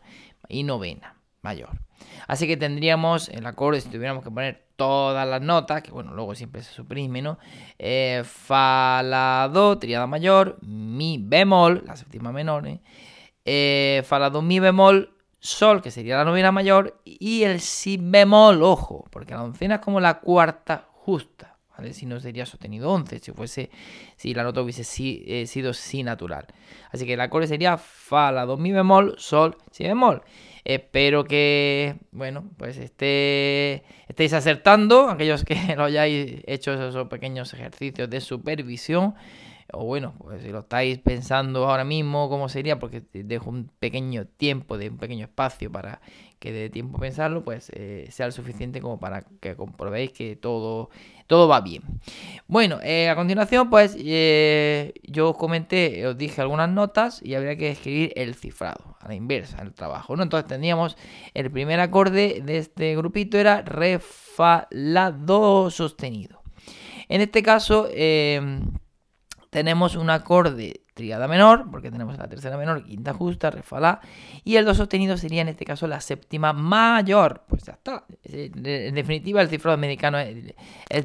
y 0.49 0.61
novena 0.61 1.15
mayor. 1.41 1.79
Así 2.27 2.45
que 2.45 2.57
tendríamos 2.57 3.29
el 3.29 3.43
acorde, 3.47 3.81
si 3.81 3.89
tuviéramos 3.89 4.23
que 4.23 4.29
poner 4.29 4.67
todas 4.75 5.27
las 5.27 5.41
notas, 5.41 5.81
que 5.81 5.89
bueno, 5.89 6.13
luego 6.13 6.35
siempre 6.35 6.61
se 6.61 6.71
suprime, 6.71 7.23
¿no? 7.23 7.39
Eh, 7.79 8.21
fa, 8.23 9.01
la, 9.01 9.49
do, 9.51 9.79
triada 9.79 10.05
mayor, 10.05 10.59
mi 10.61 11.17
bemol, 11.19 11.83
la 11.87 11.95
séptima 11.95 12.31
menor, 12.31 12.67
¿eh? 12.67 12.81
eh 13.45 14.03
fa, 14.05 14.19
la, 14.19 14.29
do, 14.29 14.43
mi 14.43 14.59
bemol, 14.59 15.20
sol, 15.41 15.81
que 15.81 15.91
sería 15.91 16.17
la 16.17 16.25
novena 16.25 16.51
mayor, 16.51 17.01
y 17.03 17.43
el 17.43 17.59
si 17.59 17.97
bemol, 17.97 18.61
ojo, 18.63 19.05
porque 19.09 19.33
la 19.33 19.43
oncena 19.43 19.75
es 19.75 19.81
como 19.81 19.99
la 19.99 20.19
cuarta 20.19 20.87
justa, 20.93 21.57
¿vale? 21.75 21.93
Si 21.93 22.05
no 22.05 22.19
sería 22.19 22.45
sostenido 22.45 22.91
11, 22.91 23.19
si 23.19 23.31
fuese, 23.31 23.71
si 24.15 24.35
la 24.35 24.43
nota 24.43 24.61
hubiese 24.61 24.83
eh, 25.25 25.47
sido 25.47 25.73
si 25.73 26.03
natural. 26.03 26.45
Así 26.91 27.07
que 27.07 27.13
el 27.13 27.21
acorde 27.21 27.47
sería 27.47 27.77
fa, 27.77 28.31
la, 28.31 28.45
mi 28.55 28.71
bemol, 28.71 29.15
sol, 29.17 29.57
si 29.71 29.83
bemol. 29.83 30.21
Espero 30.63 31.23
que, 31.23 31.95
bueno, 32.11 32.51
pues 32.57 32.77
esté, 32.77 33.83
estéis 34.07 34.33
acertando, 34.33 35.09
aquellos 35.09 35.43
que 35.43 35.55
lo 35.75 35.85
hayáis 35.85 36.43
hecho 36.45 36.73
esos 36.73 37.07
pequeños 37.07 37.51
ejercicios 37.55 38.07
de 38.07 38.21
supervisión 38.21 39.15
o 39.73 39.85
bueno, 39.85 40.13
pues 40.17 40.41
si 40.41 40.49
lo 40.49 40.59
estáis 40.59 40.99
pensando 40.99 41.67
ahora 41.69 41.83
mismo, 41.83 42.29
¿cómo 42.29 42.49
sería? 42.49 42.79
Porque 42.79 43.03
dejo 43.13 43.49
un 43.49 43.69
pequeño 43.79 44.25
tiempo, 44.25 44.77
de 44.77 44.89
un 44.89 44.97
pequeño 44.97 45.25
espacio 45.25 45.71
para 45.71 46.01
que 46.41 46.51
dé 46.51 46.71
tiempo 46.71 46.97
a 46.97 47.01
pensarlo, 47.01 47.43
pues 47.43 47.71
eh, 47.75 48.07
sea 48.09 48.25
lo 48.25 48.31
suficiente 48.31 48.81
como 48.81 48.99
para 48.99 49.23
que 49.39 49.55
comprobéis 49.55 50.11
que 50.11 50.35
todo, 50.35 50.89
todo 51.27 51.47
va 51.47 51.61
bien. 51.61 51.83
Bueno, 52.47 52.79
eh, 52.81 53.09
a 53.09 53.15
continuación, 53.15 53.69
pues 53.69 53.95
eh, 53.99 54.93
yo 55.03 55.29
os 55.29 55.37
comenté, 55.37 56.07
os 56.07 56.17
dije 56.17 56.41
algunas 56.41 56.67
notas 56.67 57.21
y 57.23 57.35
habría 57.35 57.55
que 57.57 57.69
escribir 57.69 58.11
el 58.15 58.33
cifrado, 58.33 58.97
a 58.99 59.07
la 59.07 59.13
inversa, 59.13 59.61
el 59.61 59.73
trabajo, 59.73 60.15
¿no? 60.15 60.23
Entonces 60.23 60.47
tendríamos 60.47 60.97
el 61.35 61.51
primer 61.51 61.79
acorde 61.79 62.41
de 62.43 62.57
este 62.57 62.95
grupito 62.95 63.37
era 63.37 63.61
re, 63.61 63.99
fa, 63.99 64.67
la, 64.71 65.11
do 65.11 65.69
sostenido. 65.69 66.41
En 67.07 67.21
este 67.21 67.43
caso, 67.43 67.87
tenemos 69.51 69.95
un 69.95 70.09
acorde 70.09 70.81
triada 70.95 71.27
menor, 71.27 71.69
porque 71.69 71.91
tenemos 71.91 72.17
la 72.17 72.27
tercera 72.27 72.57
menor, 72.57 72.83
quinta 72.83 73.13
justa, 73.13 73.51
re, 73.51 73.61
fa, 73.61 73.79
la, 73.79 74.01
y 74.43 74.55
el 74.55 74.65
do 74.65 74.73
sostenido 74.73 75.17
sería 75.17 75.41
en 75.41 75.49
este 75.49 75.65
caso 75.65 75.87
la 75.87 76.01
séptima 76.01 76.53
mayor. 76.53 77.43
Pues 77.47 77.63
ya 77.63 77.73
está. 77.73 78.05
En 78.23 78.95
definitiva, 78.95 79.41
el 79.41 79.49
cifrado 79.49 79.75
americano 79.75 80.17
es, 80.17 80.55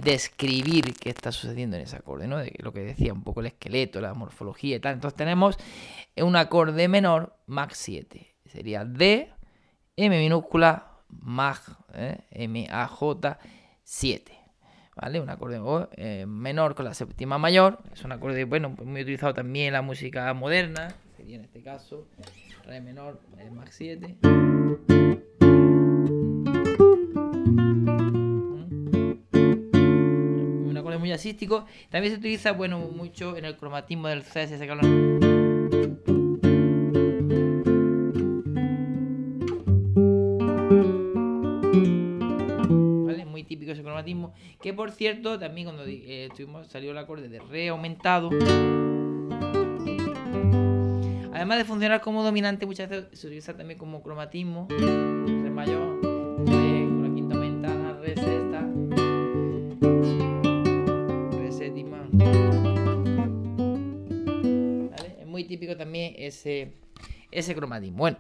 describir 0.03 0.95
qué 0.95 1.11
está 1.11 1.31
sucediendo 1.33 1.77
en 1.77 1.83
ese 1.83 1.97
acorde, 1.97 2.27
¿no? 2.27 2.39
De 2.39 2.55
lo 2.59 2.73
que 2.73 2.81
decía 2.81 3.13
un 3.13 3.23
poco 3.23 3.41
el 3.41 3.47
esqueleto, 3.47 4.01
la 4.01 4.15
morfología 4.15 4.77
y 4.77 4.81
tal. 4.81 4.95
Entonces 4.95 5.17
tenemos 5.17 5.59
un 6.17 6.37
acorde 6.37 6.89
menor, 6.89 7.37
max 7.47 7.79
7. 7.79 8.35
Sería 8.47 8.85
D 8.85 9.33
M 9.97 10.19
minúscula, 10.19 10.93
MAJ, 11.09 11.79
¿eh? 11.95 12.19
M-A-J, 12.31 13.39
7. 13.83 14.36
¿Vale? 14.97 15.21
Un 15.21 15.29
acorde 15.29 15.61
eh, 15.97 16.25
menor 16.27 16.75
con 16.75 16.87
la 16.87 16.95
séptima 16.95 17.37
mayor. 17.37 17.79
Es 17.93 18.03
un 18.05 18.13
acorde, 18.13 18.45
bueno, 18.45 18.75
pues 18.75 18.89
muy 18.89 19.03
utilizado 19.03 19.35
también 19.35 19.67
en 19.67 19.73
la 19.75 19.83
música 19.83 20.33
moderna. 20.33 20.89
Sería 21.17 21.37
en 21.37 21.45
este 21.45 21.63
caso 21.63 22.07
Re 22.65 22.81
menor, 22.81 23.21
eh, 23.39 23.51
MAJ 23.51 23.69
7. 23.71 24.17
Un 30.65 30.77
acorde 30.77 30.99
muy 30.99 31.13
asístico. 31.13 31.67
También 31.91 32.15
se 32.15 32.19
utiliza, 32.19 32.53
bueno, 32.53 32.79
mucho 32.79 33.37
en 33.37 33.45
el 33.45 33.57
cromatismo 33.57 34.09
del 34.09 34.23
CSS 34.23 34.61
que 34.61 35.26
Que 44.67 44.75
por 44.75 44.91
cierto, 44.91 45.39
también 45.39 45.69
cuando 45.69 45.85
eh, 45.85 46.25
estuvimos, 46.25 46.67
salió 46.67 46.91
el 46.91 46.99
acorde 46.99 47.29
de 47.29 47.39
re 47.39 47.69
aumentado. 47.69 48.31
Además 51.33 51.59
de 51.59 51.65
funcionar 51.65 52.01
como 52.01 52.25
dominante, 52.25 52.67
muchas 52.67 52.89
veces 52.89 53.17
se 53.17 53.29
utiliza 53.29 53.57
también 53.57 53.79
como 53.79 54.03
cromatismo. 54.03 54.67
Re 54.69 55.51
mayor, 55.51 56.01
re 56.47 56.85
con 56.85 57.03
la 57.05 57.15
quinta 57.15 57.37
aumentada, 57.37 57.93
re 58.01 58.17
sexta, 58.17 58.69
re 61.31 61.53
séptima. 61.53 62.09
Es 65.21 65.27
muy 65.29 65.45
típico 65.45 65.77
también 65.77 66.15
ese, 66.19 66.73
ese 67.31 67.55
cromatismo. 67.55 67.99
Bueno, 67.99 68.19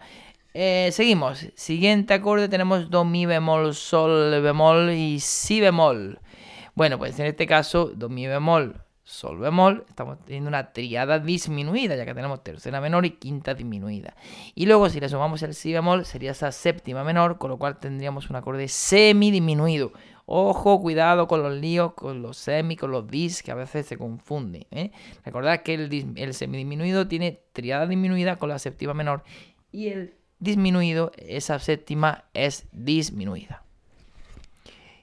eh, 0.58 0.90
seguimos. 0.90 1.46
Siguiente 1.54 2.14
acorde 2.14 2.48
tenemos 2.48 2.88
Do, 2.88 3.04
Mi 3.04 3.26
bemol, 3.26 3.74
Sol 3.74 4.40
bemol 4.40 4.90
y 4.90 5.20
Si 5.20 5.60
bemol. 5.60 6.18
Bueno, 6.74 6.98
pues 6.98 7.18
en 7.20 7.26
este 7.26 7.46
caso, 7.46 7.92
Do, 7.94 8.08
Mi 8.08 8.26
bemol, 8.26 8.80
Sol 9.04 9.38
bemol, 9.38 9.84
estamos 9.86 10.18
teniendo 10.24 10.48
una 10.48 10.72
triada 10.72 11.18
disminuida, 11.18 11.94
ya 11.94 12.06
que 12.06 12.14
tenemos 12.14 12.42
tercera 12.42 12.80
menor 12.80 13.04
y 13.04 13.10
quinta 13.10 13.52
disminuida. 13.52 14.16
Y 14.54 14.64
luego, 14.64 14.88
si 14.88 14.98
le 14.98 15.10
sumamos 15.10 15.42
el 15.42 15.52
Si 15.52 15.74
bemol, 15.74 16.06
sería 16.06 16.30
esa 16.30 16.50
séptima 16.52 17.04
menor, 17.04 17.36
con 17.36 17.50
lo 17.50 17.58
cual 17.58 17.78
tendríamos 17.78 18.30
un 18.30 18.36
acorde 18.36 18.66
semi 18.68 19.30
disminuido. 19.30 19.92
Ojo, 20.24 20.80
cuidado 20.80 21.28
con 21.28 21.42
los 21.42 21.54
líos, 21.54 21.92
con 21.92 22.22
los 22.22 22.38
semi, 22.38 22.76
con 22.76 22.90
los 22.90 23.06
dis, 23.06 23.42
que 23.42 23.52
a 23.52 23.54
veces 23.54 23.84
se 23.84 23.98
confunden. 23.98 24.64
¿eh? 24.70 24.90
Recordad 25.22 25.60
que 25.60 25.74
el, 25.74 26.14
el 26.16 26.32
semidisminuido 26.32 27.06
tiene 27.08 27.42
triada 27.52 27.86
disminuida 27.86 28.36
con 28.36 28.48
la 28.48 28.58
séptima 28.58 28.94
menor 28.94 29.22
y 29.76 29.88
el 29.88 30.15
disminuido, 30.38 31.12
esa 31.16 31.58
séptima 31.58 32.24
es 32.34 32.66
disminuida. 32.72 33.62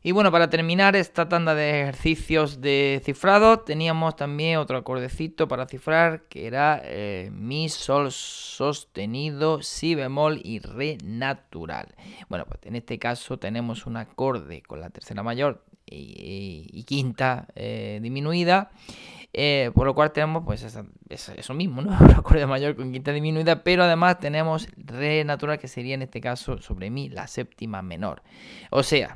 Y 0.05 0.11
bueno, 0.11 0.33
para 0.33 0.49
terminar 0.49 0.97
esta 0.97 1.29
tanda 1.29 1.55
de 1.55 1.81
ejercicios 1.81 2.59
de 2.59 3.01
cifrado, 3.05 3.61
teníamos 3.61 4.17
también 4.17 4.57
otro 4.57 4.77
acordecito 4.77 5.47
para 5.47 5.65
cifrar, 5.65 6.23
que 6.23 6.45
era 6.45 6.81
eh, 6.83 7.29
Mi, 7.31 7.69
Sol 7.69 8.11
sostenido, 8.11 9.61
Si 9.61 9.95
bemol 9.95 10.41
y 10.43 10.59
Re 10.59 10.97
natural. 11.05 11.95
Bueno, 12.27 12.43
pues 12.45 12.59
en 12.63 12.75
este 12.75 12.99
caso 12.99 13.39
tenemos 13.39 13.85
un 13.85 13.95
acorde 13.95 14.61
con 14.61 14.81
la 14.81 14.89
tercera 14.89 15.23
mayor 15.23 15.63
y, 15.85 16.83
quinta 16.83 17.47
eh, 17.55 17.99
disminuida. 18.01 18.71
Eh, 19.35 19.71
por 19.73 19.87
lo 19.87 19.95
cual 19.95 20.11
tenemos 20.11 20.43
pues 20.45 20.63
eso 20.63 21.53
mismo. 21.53 21.81
Un 21.81 21.91
acorde 21.91 22.45
mayor 22.45 22.75
con 22.75 22.91
quinta 22.91 23.11
disminuida, 23.11 23.63
pero 23.63 23.83
además 23.83 24.19
tenemos 24.19 24.67
re 24.77 25.23
natural 25.23 25.57
que 25.57 25.67
sería 25.67 25.95
en 25.95 26.03
este 26.03 26.21
caso 26.21 26.61
sobre 26.61 26.89
mi 26.91 27.09
la 27.09 27.27
séptima 27.27 27.81
menor. 27.81 28.21
O 28.69 28.83
sea, 28.83 29.15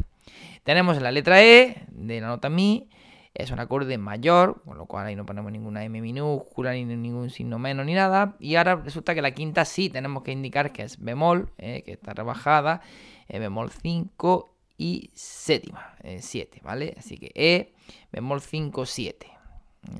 tenemos 0.63 0.99
la 1.01 1.11
letra 1.11 1.43
E 1.43 1.85
de 1.91 2.19
la 2.19 2.27
nota 2.27 2.49
mi, 2.49 2.89
es 3.35 3.51
un 3.51 3.59
acorde 3.59 3.99
mayor, 3.99 4.63
con 4.65 4.77
lo 4.77 4.87
cual 4.87 5.05
ahí 5.05 5.15
no 5.15 5.25
ponemos 5.25 5.51
ninguna 5.51 5.83
M 5.83 6.01
minúscula, 6.01 6.73
ni 6.73 6.83
ningún 6.85 7.29
signo 7.29 7.59
menos, 7.59 7.85
ni 7.85 7.93
nada. 7.93 8.35
Y 8.39 8.55
ahora 8.55 8.77
resulta 8.77 9.13
que 9.13 9.21
la 9.21 9.31
quinta 9.31 9.65
sí 9.65 9.89
tenemos 9.89 10.23
que 10.23 10.31
indicar 10.31 10.71
que 10.71 10.81
es 10.81 10.99
bemol, 10.99 11.51
eh, 11.59 11.83
que 11.83 11.91
está 11.91 12.13
rebajada, 12.13 12.81
eh, 13.27 13.37
bemol 13.37 13.69
5 13.69 14.49
y 14.79 15.11
séptima, 15.13 15.95
7, 16.19 16.61
¿vale? 16.63 16.95
Así 16.97 17.17
que 17.17 17.31
E, 17.35 17.73
bemol 18.11 18.41
5, 18.41 18.85
7 18.85 19.36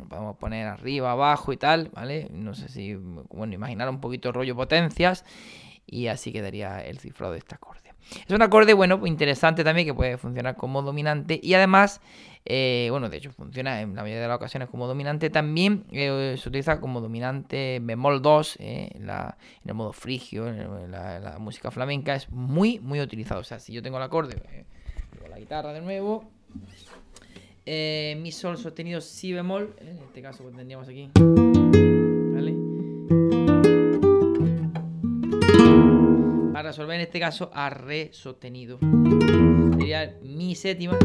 podemos 0.10 0.38
poner 0.38 0.68
arriba, 0.68 1.12
abajo 1.12 1.54
y 1.54 1.58
tal, 1.58 1.90
¿vale? 1.94 2.28
No 2.32 2.54
sé 2.54 2.70
si, 2.70 2.96
bueno, 2.96 3.54
imaginar 3.54 3.90
un 3.90 4.00
poquito 4.00 4.32
rollo 4.32 4.56
potencias 4.56 5.26
y 5.86 6.08
así 6.08 6.32
quedaría 6.32 6.84
el 6.84 7.00
cifrado 7.00 7.34
de 7.34 7.40
este 7.40 7.56
acorde. 7.56 7.88
Es 8.26 8.34
un 8.34 8.42
acorde, 8.42 8.74
bueno, 8.74 9.06
interesante 9.06 9.64
también 9.64 9.86
que 9.86 9.94
puede 9.94 10.18
funcionar 10.18 10.56
como 10.56 10.82
dominante 10.82 11.40
y 11.42 11.54
además, 11.54 12.00
eh, 12.46 12.88
bueno, 12.90 13.10
de 13.10 13.18
hecho 13.18 13.32
funciona 13.32 13.82
en 13.82 13.96
la 13.96 14.02
mayoría 14.02 14.22
de 14.22 14.28
las 14.28 14.38
ocasiones 14.38 14.70
como 14.70 14.88
dominante, 14.88 15.30
también 15.30 15.86
eh, 15.92 16.36
se 16.38 16.48
utiliza 16.48 16.80
como 16.80 17.02
dominante 17.02 17.80
bemol 17.82 18.22
2 18.22 18.58
eh, 18.60 18.90
en, 18.96 19.10
el 19.66 19.74
modo 19.74 19.92
frigio, 19.92 20.48
en, 20.48 20.92
la, 20.92 21.36
música 21.40 21.70
flamenca, 21.70 22.16
es 22.16 22.30
muy, 22.30 22.80
muy 22.80 23.02
utilizado. 23.02 23.42
O 23.42 23.44
sea, 23.44 23.60
si 23.60 23.74
yo 23.74 23.82
tengo 23.82 23.98
el 23.98 24.04
acorde, 24.04 24.42
con 25.20 25.30
la 25.30 25.40
guitarra 25.40 25.74
de 25.74 25.82
nuevo, 25.82 26.24
eh, 27.70 28.18
mi 28.22 28.32
sol 28.32 28.58
sostenido 28.58 29.02
si 29.02 29.34
bemol, 29.34 29.76
en 29.82 29.98
este 29.98 30.22
caso 30.22 30.42
tendríamos 30.46 30.88
aquí. 30.88 31.10
Para 36.54 36.70
resolver 36.70 36.96
en 36.96 37.02
este 37.02 37.20
caso 37.20 37.52
a 37.54 37.70
re 37.70 38.10
sostenido, 38.14 38.80
sería 39.78 40.18
mi 40.24 40.56
séptima, 40.56 40.98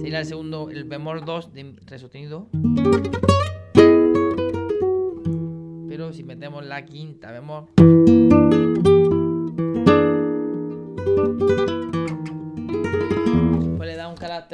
sería 0.00 0.18
el 0.18 0.26
segundo, 0.26 0.68
el 0.70 0.84
bemol 0.84 1.24
2 1.24 1.54
de 1.54 1.74
re 1.86 1.98
sostenido, 1.98 2.48
pero 5.88 6.12
si 6.12 6.24
metemos 6.24 6.64
la 6.66 6.84
quinta 6.84 7.32
bemol 7.32 7.68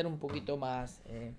un 0.06 0.18
poquito 0.18 0.56
más, 0.56 1.00
eh, 1.06 1.32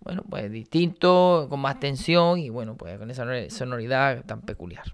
bueno, 0.00 0.22
pues 0.28 0.50
distinto, 0.50 1.46
con 1.48 1.60
más 1.60 1.80
tensión 1.80 2.38
y 2.38 2.50
bueno, 2.50 2.76
pues 2.76 2.98
con 2.98 3.10
esa 3.10 3.24
sonoridad 3.50 4.24
tan 4.24 4.42
peculiar. 4.42 4.84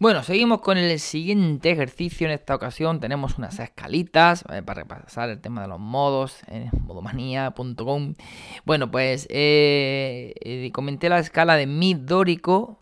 Bueno, 0.00 0.22
seguimos 0.22 0.60
con 0.60 0.78
el 0.78 1.00
siguiente 1.00 1.72
ejercicio. 1.72 2.28
En 2.28 2.32
esta 2.32 2.54
ocasión 2.54 3.00
tenemos 3.00 3.36
unas 3.36 3.58
escalitas 3.58 4.44
eh, 4.52 4.62
para 4.62 4.82
repasar 4.82 5.28
el 5.28 5.40
tema 5.40 5.62
de 5.62 5.68
los 5.68 5.80
modos 5.80 6.38
en 6.46 6.70
modomanía.com. 6.86 8.14
Bueno, 8.64 8.90
pues 8.92 9.26
eh, 9.28 10.70
comenté 10.72 11.08
la 11.08 11.18
escala 11.18 11.56
de 11.56 11.66
mi 11.66 11.94
dórico 11.94 12.80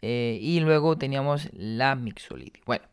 y 0.00 0.60
luego 0.60 0.96
teníamos 0.96 1.48
la 1.52 1.96
mixolydic. 1.96 2.64
Bueno, 2.64 2.84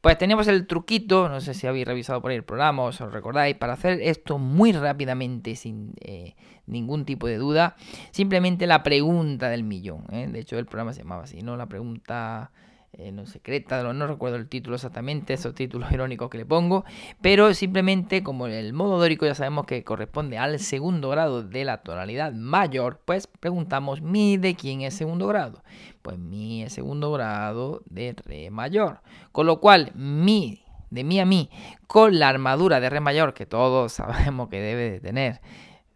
pues 0.00 0.16
teníamos 0.16 0.48
el 0.48 0.66
truquito, 0.66 1.28
no 1.28 1.40
sé 1.40 1.52
si 1.52 1.66
habéis 1.66 1.86
revisado 1.86 2.22
por 2.22 2.30
ahí 2.30 2.36
el 2.36 2.44
programa 2.44 2.82
o 2.84 2.86
os 2.86 3.00
recordáis, 3.00 3.56
para 3.56 3.74
hacer 3.74 4.00
esto 4.02 4.38
muy 4.38 4.72
rápidamente 4.72 5.56
sin 5.56 5.92
eh, 6.00 6.34
ningún 6.66 7.04
tipo 7.04 7.26
de 7.26 7.36
duda. 7.36 7.76
Simplemente 8.10 8.66
la 8.66 8.82
pregunta 8.82 9.50
del 9.50 9.62
millón. 9.62 10.04
¿eh? 10.10 10.26
De 10.26 10.40
hecho 10.40 10.58
el 10.58 10.66
programa 10.66 10.94
se 10.94 11.00
llamaba 11.00 11.24
así, 11.24 11.42
¿no? 11.42 11.56
La 11.56 11.66
pregunta 11.66 12.50
eh, 12.92 13.12
no 13.12 13.24
secreta, 13.26 13.82
no, 13.92 14.06
recuerdo 14.06 14.36
el 14.36 14.48
título 14.48 14.76
exactamente, 14.76 15.34
esos 15.34 15.54
títulos 15.54 15.90
irónicos 15.92 16.28
que 16.28 16.38
le 16.38 16.46
pongo, 16.46 16.84
pero 17.20 17.54
simplemente 17.54 18.22
como 18.22 18.46
el 18.46 18.72
modo 18.72 18.98
dórico 18.98 19.26
ya 19.26 19.34
sabemos 19.34 19.66
que 19.66 19.84
corresponde 19.84 20.38
al 20.38 20.58
segundo 20.58 21.08
grado 21.10 21.42
de 21.42 21.64
la 21.64 21.82
tonalidad 21.82 22.32
mayor, 22.32 23.00
pues 23.04 23.26
preguntamos 23.26 24.02
mi 24.02 24.36
de 24.36 24.56
quién 24.56 24.80
es 24.82 24.94
segundo 24.94 25.26
grado. 25.28 25.62
Pues 26.02 26.18
mi 26.18 26.62
es 26.62 26.72
segundo 26.72 27.12
grado 27.12 27.82
de 27.86 28.14
re 28.24 28.50
mayor, 28.50 29.00
con 29.32 29.46
lo 29.46 29.60
cual 29.60 29.92
mi 29.94 30.64
de 30.90 31.04
mi 31.04 31.20
a 31.20 31.24
mi 31.24 31.50
con 31.86 32.18
la 32.18 32.28
armadura 32.28 32.80
de 32.80 32.90
re 32.90 33.00
mayor 33.00 33.34
que 33.34 33.46
todos 33.46 33.92
sabemos 34.00 34.48
que 34.48 34.60
debe 34.60 34.90
de 34.90 35.00
tener 35.00 35.40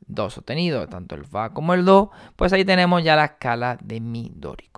do 0.07 0.29
sostenido, 0.31 0.87
tanto 0.89 1.15
el 1.15 1.25
fa 1.25 1.51
como 1.51 1.75
el 1.75 1.85
do, 1.85 2.11
pues 2.37 2.53
ahí 2.53 2.65
tenemos 2.65 3.03
ya 3.03 3.17
la 3.17 3.25
escala 3.25 3.79
de 3.83 4.01
mi 4.01 4.31
dórico. 4.35 4.74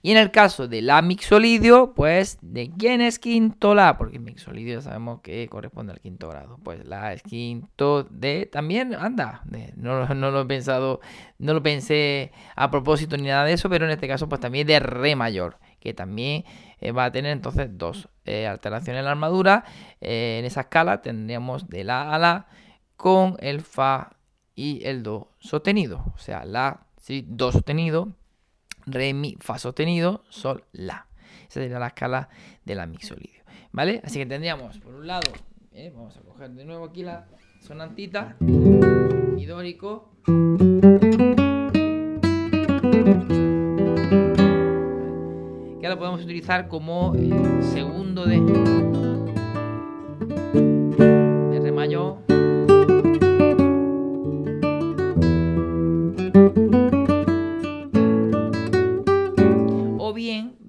Y 0.00 0.12
en 0.12 0.16
el 0.16 0.30
caso 0.30 0.68
de 0.68 0.80
la 0.80 1.02
mixolidio, 1.02 1.92
pues, 1.92 2.38
¿de 2.40 2.70
quién 2.70 3.00
es 3.00 3.18
quinto 3.18 3.74
la? 3.74 3.98
Porque 3.98 4.20
mixolidio 4.20 4.80
sabemos 4.80 5.20
que 5.22 5.48
corresponde 5.48 5.92
al 5.92 6.00
quinto 6.00 6.28
grado. 6.28 6.58
Pues 6.62 6.86
la 6.86 7.12
es 7.12 7.22
quinto 7.24 8.04
de... 8.04 8.46
También, 8.46 8.94
anda, 8.94 9.42
no, 9.76 10.06
lo 10.06 10.40
he 10.40 10.46
pensado, 10.46 11.00
no 11.38 11.52
lo 11.52 11.62
pensé 11.64 12.30
a 12.54 12.70
propósito 12.70 13.16
ni 13.16 13.24
nada 13.24 13.44
de 13.44 13.54
eso, 13.54 13.68
pero 13.68 13.86
en 13.86 13.90
este 13.90 14.06
caso, 14.06 14.28
pues 14.28 14.40
también 14.40 14.68
de 14.68 14.78
re 14.78 15.16
mayor, 15.16 15.58
que 15.80 15.94
también 15.94 16.44
eh, 16.80 16.92
va 16.92 17.06
a 17.06 17.12
tener 17.12 17.32
entonces 17.32 17.68
dos 17.72 18.08
eh, 18.24 18.46
alteraciones 18.46 19.00
en 19.00 19.04
la 19.04 19.10
armadura. 19.10 19.64
Eh, 20.00 20.36
en 20.38 20.44
esa 20.44 20.60
escala 20.62 21.02
tendríamos 21.02 21.68
de 21.68 21.82
la 21.82 22.14
a 22.14 22.18
la 22.18 22.46
con 22.96 23.36
el 23.40 23.62
fa 23.62 24.16
y 24.54 24.84
el 24.84 25.02
do 25.02 25.32
sostenido. 25.40 26.04
O 26.14 26.18
sea, 26.18 26.44
la, 26.44 26.86
sí, 26.98 27.24
do 27.26 27.50
sostenido 27.50 28.12
re, 28.90 29.14
mi, 29.14 29.36
fa 29.40 29.58
sostenido, 29.58 30.24
sol, 30.28 30.64
la. 30.72 31.06
Esa 31.42 31.60
sería 31.60 31.78
la 31.78 31.88
escala 31.88 32.28
de 32.64 32.74
la 32.74 32.86
mixolidio. 32.86 33.42
¿Vale? 33.72 34.00
Así 34.04 34.18
que 34.18 34.26
tendríamos, 34.26 34.78
por 34.78 34.94
un 34.94 35.06
lado, 35.06 35.30
eh, 35.72 35.92
vamos 35.94 36.16
a 36.16 36.20
coger 36.20 36.50
de 36.50 36.64
nuevo 36.64 36.86
aquí 36.86 37.02
la 37.02 37.26
sonantita, 37.60 38.36
mi 38.40 39.46
dórico. 39.46 40.10
Que 45.80 45.86
ahora 45.86 45.98
podemos 45.98 46.22
utilizar 46.22 46.68
como 46.68 47.14
segundo 47.62 48.26
de, 48.26 48.40
de 51.50 51.60
re 51.60 51.72
mayor. 51.72 52.27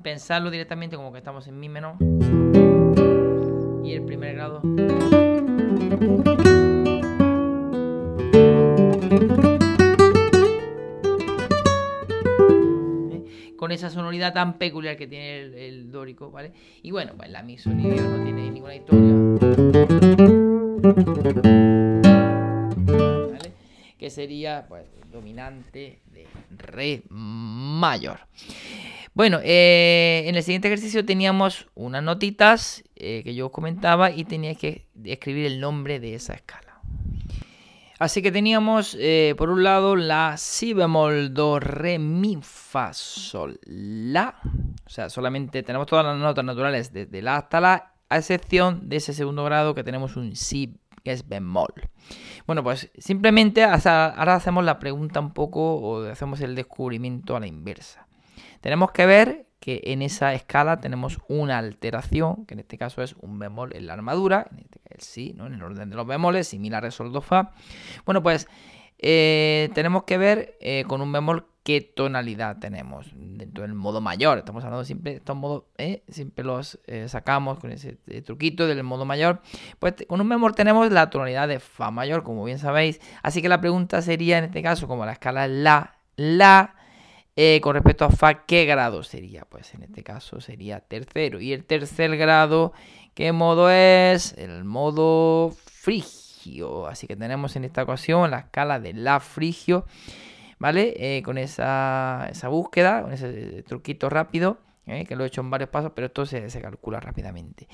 Pensarlo 0.10 0.50
directamente 0.50 0.96
como 0.96 1.12
que 1.12 1.20
estamos 1.20 1.46
en 1.46 1.60
mi 1.60 1.70
menor 1.70 1.94
y 3.84 3.94
el 3.94 4.04
primer 4.06 4.34
grado. 4.34 4.60
¿Eh? 13.12 13.54
Con 13.56 13.72
esa 13.72 13.92
sonoridad 13.92 14.34
tan 14.34 14.58
peculiar 14.58 14.98
que 14.98 15.06
tiene 15.06 15.42
el, 15.68 15.92
dórico, 15.92 16.32
¿vale? 16.32 16.54
Y 16.82 16.90
bueno, 16.90 17.14
pues 17.16 17.30
la 17.30 17.44
mi 17.44 17.60
sonido 17.60 18.10
no 18.10 18.24
tiene 18.24 18.50
ninguna 18.50 18.74
historia. 18.74 19.14
Que 24.00 24.10
sería, 24.10 24.66
pues, 24.68 24.88
dominante 25.12 26.00
de 26.12 26.26
re 26.58 27.04
mayor. 27.10 28.22
Bueno, 29.14 29.40
eh, 29.44 30.24
en 30.28 30.36
el 30.36 30.44
siguiente 30.44 30.68
ejercicio 30.68 31.04
teníamos 31.04 31.68
unas 31.76 32.04
notitas 32.04 32.84
eh, 32.96 33.22
que 33.24 33.34
yo 33.36 33.48
os 33.48 33.52
comentaba 33.52 34.12
y 34.12 34.24
tenía 34.24 34.56
que 34.56 34.88
escribir 35.04 35.46
el 35.46 35.60
nombre 35.60 36.00
de 36.00 36.16
esa 36.16 36.34
escala. 36.34 36.82
Así 38.00 38.22
que 38.22 38.32
teníamos 38.32 38.96
eh, 38.98 39.36
por 39.38 39.50
un 39.50 39.62
lado 39.62 39.98
la 39.98 40.38
si 40.38 40.72
bemol, 40.74 41.34
do, 41.34 41.60
re, 41.60 42.00
mi, 42.00 42.38
fa, 42.42 42.94
sol, 42.94 43.60
la. 43.66 44.40
O 44.86 44.90
sea, 44.90 45.10
solamente 45.10 45.64
tenemos 45.64 45.86
todas 45.86 46.06
las 46.06 46.18
notas 46.18 46.46
naturales 46.46 46.94
desde 46.94 47.22
la 47.22 47.36
hasta 47.36 47.60
la, 47.60 47.94
a 48.08 48.18
excepción 48.18 48.88
de 48.88 48.96
ese 48.96 49.14
segundo 49.14 49.44
grado 49.44 49.76
que 49.76 49.84
tenemos 49.84 50.16
un 50.16 50.38
si 50.38 50.78
que 51.04 51.12
es 51.12 51.28
bemol. 51.28 51.74
Bueno, 52.48 52.64
pues 52.64 52.90
simplemente 52.98 53.66
ahora 53.66 54.36
hacemos 54.36 54.64
la 54.64 54.80
pregunta 54.80 55.20
un 55.20 55.34
poco 55.34 55.76
o 55.76 56.04
hacemos 56.10 56.40
el 56.40 56.56
descubrimiento 56.56 57.36
a 57.36 57.42
la 57.42 57.48
inversa. 57.48 58.09
Tenemos 58.62 58.92
que 58.92 59.06
ver 59.06 59.50
que 59.60 59.82
en 59.86 60.02
esa 60.02 60.34
escala 60.34 60.80
tenemos 60.80 61.20
una 61.28 61.58
alteración, 61.58 62.46
que 62.46 62.54
en 62.54 62.62
este 62.62 62.78
caso 62.78 63.02
es 63.02 63.16
un 63.20 63.40
bemol 63.40 63.76
en 63.76 63.88
la 63.88 63.94
armadura, 63.94 64.48
en 64.52 64.60
este 64.60 64.80
caso 64.80 64.96
sí, 65.00 65.34
¿no? 65.36 65.48
en 65.48 65.54
el 65.54 65.64
orden 65.64 65.90
de 65.90 65.96
los 65.96 66.08
bemoles, 66.08 66.48
similar 66.48 66.86
a 66.86 66.92
sol, 66.92 67.12
do, 67.12 67.22
fa. 67.22 67.52
Bueno, 68.06 68.24
pues 68.24 68.48
eh, 68.98 69.70
tenemos 69.74 70.04
que 70.04 70.18
ver 70.18 70.58
eh, 70.62 70.86
con 70.88 71.02
un 71.02 71.12
bemol 71.12 71.46
qué 71.64 71.82
tonalidad 71.82 72.58
tenemos 72.60 73.12
dentro 73.14 73.64
del 73.64 73.74
modo 73.74 74.02
mayor. 74.02 74.38
Estamos 74.38 74.64
hablando 74.64 74.86
siempre 74.86 75.12
de 75.12 75.18
estos 75.18 75.36
modos, 75.36 75.66
¿eh? 75.78 76.04
siempre 76.08 76.44
los 76.44 76.80
sacamos 77.08 77.60
con 77.60 77.72
ese 77.72 77.94
truquito 78.26 78.66
del 78.66 78.82
modo 78.84 79.06
mayor. 79.06 79.42
Pues 79.78 79.94
con 80.08 80.20
un 80.20 80.30
bemol 80.30 80.56
tenemos 80.56 80.90
la 80.92 81.10
tonalidad 81.10 81.48
de 81.48 81.60
fa 81.60 81.92
mayor, 81.92 82.24
como 82.24 82.44
bien 82.44 82.60
sabéis. 82.60 83.00
Así 83.22 83.42
que 83.42 83.50
la 83.50 83.62
pregunta 83.62 84.02
sería 84.02 84.38
en 84.38 84.46
este 84.46 84.64
caso, 84.64 84.88
como 84.88 85.06
la 85.06 85.12
escala 85.12 85.46
es 85.46 85.52
la, 85.52 85.98
la 86.16 86.79
eh, 87.36 87.62
con 87.62 87.74
respecto 87.74 88.06
a 88.06 88.10
Fa, 88.10 88.46
¿qué 88.46 88.66
grado 88.66 89.04
sería? 89.04 89.46
Pues 89.46 89.74
en 89.74 89.84
este 89.84 90.04
caso 90.04 90.42
sería 90.42 90.82
tercero. 90.82 91.40
Y 91.40 91.54
el 91.54 91.64
tercer 91.64 92.18
grado, 92.18 92.74
¿qué 93.14 93.32
modo 93.32 93.70
es? 93.70 94.34
El 94.38 94.66
modo 94.66 95.56
frigio. 95.66 96.88
Así 96.88 97.08
que 97.08 97.16
tenemos 97.16 97.56
en 97.56 97.64
esta 97.64 97.84
ocasión 97.84 98.32
la 98.32 98.40
escala 98.40 98.80
de 98.80 98.94
La 98.94 99.20
frigio, 99.20 99.86
¿vale? 100.58 100.94
Eh, 100.98 101.22
con 101.24 101.38
esa, 101.38 102.28
esa, 102.30 102.48
búsqueda, 102.50 103.04
con 103.04 103.14
ese 103.14 103.64
truquito 103.64 104.10
rápido. 104.10 104.58
Eh, 104.86 105.06
que 105.06 105.16
lo 105.16 105.24
he 105.24 105.28
hecho 105.28 105.42
en 105.42 105.52
varios 105.52 105.70
pasos, 105.70 105.92
pero 105.94 106.08
esto 106.08 106.26
se, 106.26 106.50
se, 106.50 106.62
calcula 106.62 107.00
rápidamente. 107.00 107.68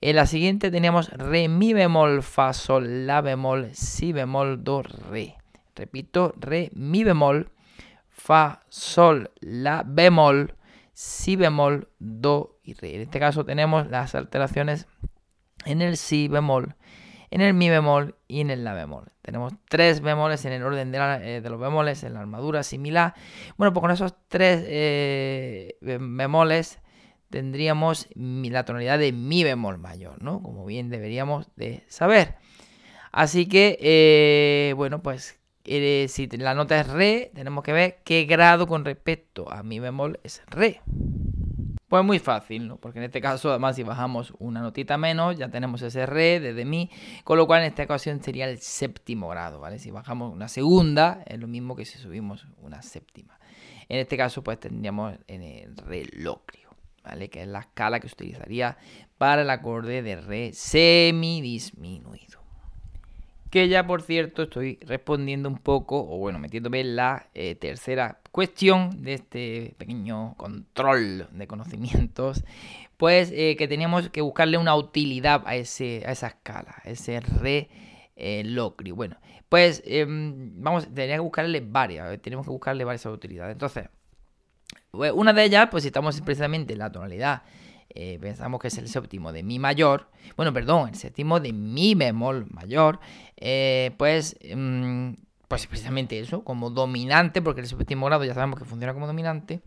En 0.00 0.16
la 0.16 0.24
siguiente 0.24 0.70
teníamos 0.70 1.10
re, 1.10 1.46
mi 1.46 1.74
bemol, 1.74 2.22
fa, 2.22 2.54
sol, 2.54 3.06
la 3.06 3.20
bemol, 3.20 3.74
si 3.74 4.12
bemol, 4.12 4.64
do, 4.64 4.82
re. 4.82 5.36
Repito, 5.76 6.34
re, 6.40 6.70
mi 6.74 7.04
bemol, 7.04 7.50
fa, 8.22 8.62
sol, 8.68 9.32
la 9.40 9.82
bemol, 9.84 10.54
si 10.92 11.34
bemol, 11.34 11.88
do 11.98 12.60
y 12.62 12.74
re. 12.74 12.94
En 12.94 13.00
este 13.00 13.18
caso 13.18 13.44
tenemos 13.44 13.90
las 13.90 14.14
alteraciones 14.14 14.86
en 15.64 15.82
el 15.82 15.96
si 15.96 16.28
bemol, 16.28 16.76
en 17.32 17.40
el 17.40 17.52
mi 17.52 17.68
bemol 17.68 18.14
y 18.28 18.40
en 18.40 18.50
el 18.50 18.62
la 18.62 18.74
bemol. 18.74 19.10
Tenemos 19.22 19.54
tres 19.68 20.00
bemoles 20.02 20.44
en 20.44 20.52
el 20.52 20.62
orden 20.62 20.92
de, 20.92 20.98
eh, 21.20 21.40
los 21.40 21.58
bemoles 21.58 22.04
en 22.04 22.14
la 22.14 22.20
armadura 22.20 22.62
similar. 22.62 23.14
Bueno, 23.56 23.72
pues 23.72 23.80
con 23.80 23.90
esos 23.90 24.14
tres 24.28 24.64
eh, 24.68 25.76
bemoles 25.80 26.78
tendríamos 27.28 28.06
la 28.14 28.64
tonalidad 28.64 29.00
de 29.00 29.10
mi 29.10 29.42
bemol 29.42 29.78
mayor, 29.78 30.22
¿no? 30.22 30.42
Como 30.44 30.64
bien 30.64 30.90
deberíamos 30.90 31.48
de 31.56 31.82
saber. 31.88 32.36
Así 33.10 33.46
que, 33.46 33.78
eh, 33.80 34.74
bueno, 34.74 35.02
pues 35.02 35.41
si 35.64 36.28
la 36.38 36.54
nota 36.54 36.80
es 36.80 36.88
re, 36.88 37.30
tenemos 37.34 37.62
que 37.64 37.72
ver 37.72 37.98
qué 38.04 38.24
grado 38.24 38.66
con 38.66 38.84
respecto 38.84 39.50
a 39.50 39.62
mi 39.62 39.78
bemol 39.78 40.18
es 40.22 40.42
re. 40.46 40.80
Pues 41.88 42.04
muy 42.04 42.18
fácil, 42.18 42.68
¿no? 42.68 42.78
Porque 42.78 43.00
en 43.00 43.04
este 43.04 43.20
caso, 43.20 43.50
además, 43.50 43.76
si 43.76 43.82
bajamos 43.82 44.32
una 44.38 44.62
notita 44.62 44.96
menos, 44.96 45.36
ya 45.36 45.50
tenemos 45.50 45.82
ese 45.82 46.06
re 46.06 46.40
desde 46.40 46.64
mi, 46.64 46.90
con 47.22 47.36
lo 47.36 47.46
cual 47.46 47.60
en 47.60 47.66
esta 47.66 47.82
ocasión 47.82 48.22
sería 48.22 48.48
el 48.48 48.58
séptimo 48.60 49.28
grado, 49.28 49.60
¿vale? 49.60 49.78
Si 49.78 49.90
bajamos 49.90 50.32
una 50.32 50.48
segunda, 50.48 51.22
es 51.26 51.38
lo 51.38 51.48
mismo 51.48 51.76
que 51.76 51.84
si 51.84 51.98
subimos 51.98 52.46
una 52.62 52.80
séptima. 52.80 53.38
En 53.90 53.98
este 53.98 54.16
caso, 54.16 54.42
pues 54.42 54.58
tendríamos 54.58 55.18
en 55.26 55.42
el 55.42 55.76
re 55.76 56.06
locrio, 56.12 56.70
¿vale? 57.04 57.28
Que 57.28 57.42
es 57.42 57.48
la 57.48 57.60
escala 57.60 58.00
que 58.00 58.08
se 58.08 58.14
utilizaría 58.14 58.78
para 59.18 59.42
el 59.42 59.50
acorde 59.50 60.00
de 60.00 60.16
re 60.16 60.52
semidisminuido 60.54 62.41
que 63.52 63.68
ya 63.68 63.86
por 63.86 64.00
cierto 64.00 64.44
estoy 64.44 64.78
respondiendo 64.80 65.46
un 65.46 65.58
poco, 65.58 66.00
o 66.00 66.16
bueno, 66.16 66.38
metiéndome 66.38 66.80
en 66.80 66.96
la 66.96 67.28
eh, 67.34 67.54
tercera 67.54 68.18
cuestión 68.30 69.02
de 69.02 69.12
este 69.12 69.74
pequeño 69.76 70.34
control 70.38 71.28
de 71.30 71.46
conocimientos, 71.46 72.44
pues 72.96 73.30
eh, 73.30 73.54
que 73.58 73.68
teníamos 73.68 74.08
que 74.08 74.22
buscarle 74.22 74.56
una 74.56 74.74
utilidad 74.74 75.42
a, 75.44 75.54
ese, 75.54 76.02
a 76.06 76.12
esa 76.12 76.28
escala, 76.28 76.76
a 76.82 76.88
ese 76.88 77.20
re 77.20 77.68
eh, 78.16 78.42
locrio. 78.42 78.96
Bueno, 78.96 79.18
pues 79.50 79.82
em, 79.84 80.54
vamos, 80.62 80.88
tenía 80.94 81.16
que 81.16 81.20
buscarle 81.20 81.60
varias, 81.60 82.22
tenemos 82.22 82.46
que 82.46 82.52
buscarle 82.52 82.84
varias 82.84 83.04
utilidades. 83.04 83.52
Entonces, 83.52 83.90
una 84.92 85.34
de 85.34 85.44
ellas, 85.44 85.68
pues 85.70 85.84
estamos 85.84 86.18
precisamente 86.22 86.72
en 86.72 86.78
la 86.78 86.90
tonalidad 86.90 87.42
eh, 87.94 88.18
pensamos 88.20 88.60
que 88.60 88.68
es 88.68 88.78
el 88.78 88.88
séptimo 88.88 89.32
de 89.32 89.42
mi 89.42 89.58
mayor, 89.58 90.08
bueno, 90.36 90.52
perdón, 90.52 90.88
el 90.88 90.94
séptimo 90.94 91.40
de 91.40 91.52
mi 91.52 91.94
bemol 91.94 92.46
mayor, 92.50 93.00
eh, 93.36 93.92
pues, 93.98 94.36
mm, 94.54 95.12
pues 95.46 95.66
precisamente 95.66 96.18
eso, 96.18 96.42
como 96.42 96.70
dominante, 96.70 97.42
porque 97.42 97.60
el 97.60 97.66
séptimo 97.66 98.06
grado 98.06 98.24
ya 98.24 98.32
sabemos 98.32 98.58
que 98.58 98.64
funciona 98.64 98.94
como 98.94 99.06
dominante, 99.06 99.60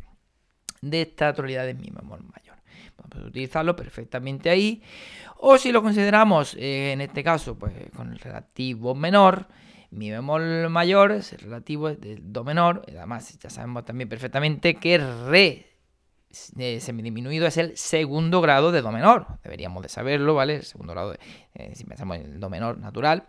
de 0.82 1.02
esta 1.02 1.34
tonalidad 1.34 1.66
de 1.66 1.76
mi 1.76 1.92
bemol 1.92 2.24
mayor. 2.24 2.56
Podemos 2.96 3.30
utilizarlo 3.30 3.76
perfectamente 3.76 4.50
ahí, 4.50 4.82
o 5.38 5.58
si 5.60 5.72
lo 5.72 5.84
consideramos 5.84 6.56
eh, 6.56 6.94
en 6.94 7.02
este 7.02 7.24
caso, 7.24 7.60
pues 7.60 7.74
con 7.96 8.12
el 8.12 8.20
relativo 8.20 8.96
menor, 8.96 9.48
mi 9.92 10.10
bemol 10.10 10.70
mayor 10.70 11.12
es 11.12 11.32
el 11.34 11.40
relativo 11.40 11.94
del 11.94 12.34
do 12.34 12.44
menor, 12.44 12.84
además 12.88 13.38
ya 13.38 13.52
sabemos 13.52 13.86
también 13.86 14.10
perfectamente 14.10 14.76
que 14.76 14.98
re 14.98 15.75
eh, 16.58 16.80
semidisminuido 16.80 17.48
es 17.48 17.58
el 17.58 17.78
segundo 17.78 18.42
grado 18.42 18.72
de 18.72 18.82
do 18.82 18.92
menor. 18.92 19.28
Deberíamos 19.44 19.84
de 19.84 19.90
saberlo, 19.90 20.36
¿vale? 20.36 20.56
El 20.56 20.64
segundo 20.64 20.94
grado, 20.94 21.12
de, 21.12 21.20
eh, 21.56 21.72
si 21.76 21.84
pensamos 21.84 22.18
en 22.18 22.34
el 22.34 22.40
do 22.40 22.50
menor 22.50 22.78
natural. 22.78 23.26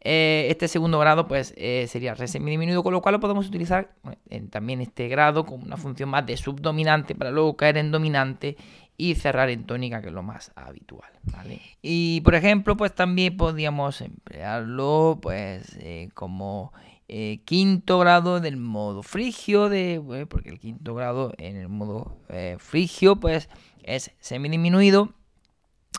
Eh, 0.00 0.48
este 0.50 0.66
segundo 0.66 0.98
grado 0.98 1.28
pues 1.28 1.54
sería 1.86 2.14
re 2.14 2.26
semidisminuido, 2.26 2.82
con 2.82 2.92
lo 2.92 3.00
cual 3.00 3.14
lo 3.14 3.20
podemos 3.20 3.46
utilizar 3.46 3.94
en, 4.28 4.50
también 4.50 4.80
este 4.80 5.06
grado 5.06 5.46
como 5.46 5.64
una 5.64 5.76
función 5.76 6.08
más 6.08 6.26
de 6.26 6.36
subdominante 6.36 7.14
para 7.14 7.30
luego 7.30 7.56
caer 7.56 7.78
en 7.78 7.92
dominante 7.92 8.56
y 8.96 9.14
cerrar 9.14 9.48
en 9.48 9.64
tónica, 9.64 10.02
que 10.02 10.08
es 10.08 10.12
lo 10.12 10.24
más 10.24 10.50
habitual. 10.56 11.10
¿vale? 11.24 11.60
Y 11.82 12.20
por 12.22 12.34
ejemplo, 12.34 12.76
pues 12.76 12.92
también 12.92 13.36
podríamos 13.36 14.00
emplearlo 14.00 15.20
pues 15.22 15.78
como 16.14 16.72
eh, 17.08 17.40
quinto 17.44 17.98
grado 17.98 18.40
del 18.40 18.56
modo 18.56 19.02
frigio, 19.02 19.68
de, 19.68 19.94
eh, 19.94 20.26
porque 20.26 20.50
el 20.50 20.58
quinto 20.58 20.94
grado 20.94 21.32
en 21.38 21.56
el 21.56 21.68
modo 21.68 22.16
eh, 22.28 22.56
frigio 22.58 23.16
pues 23.16 23.48
es 23.82 24.12
semidisminuido. 24.20 25.12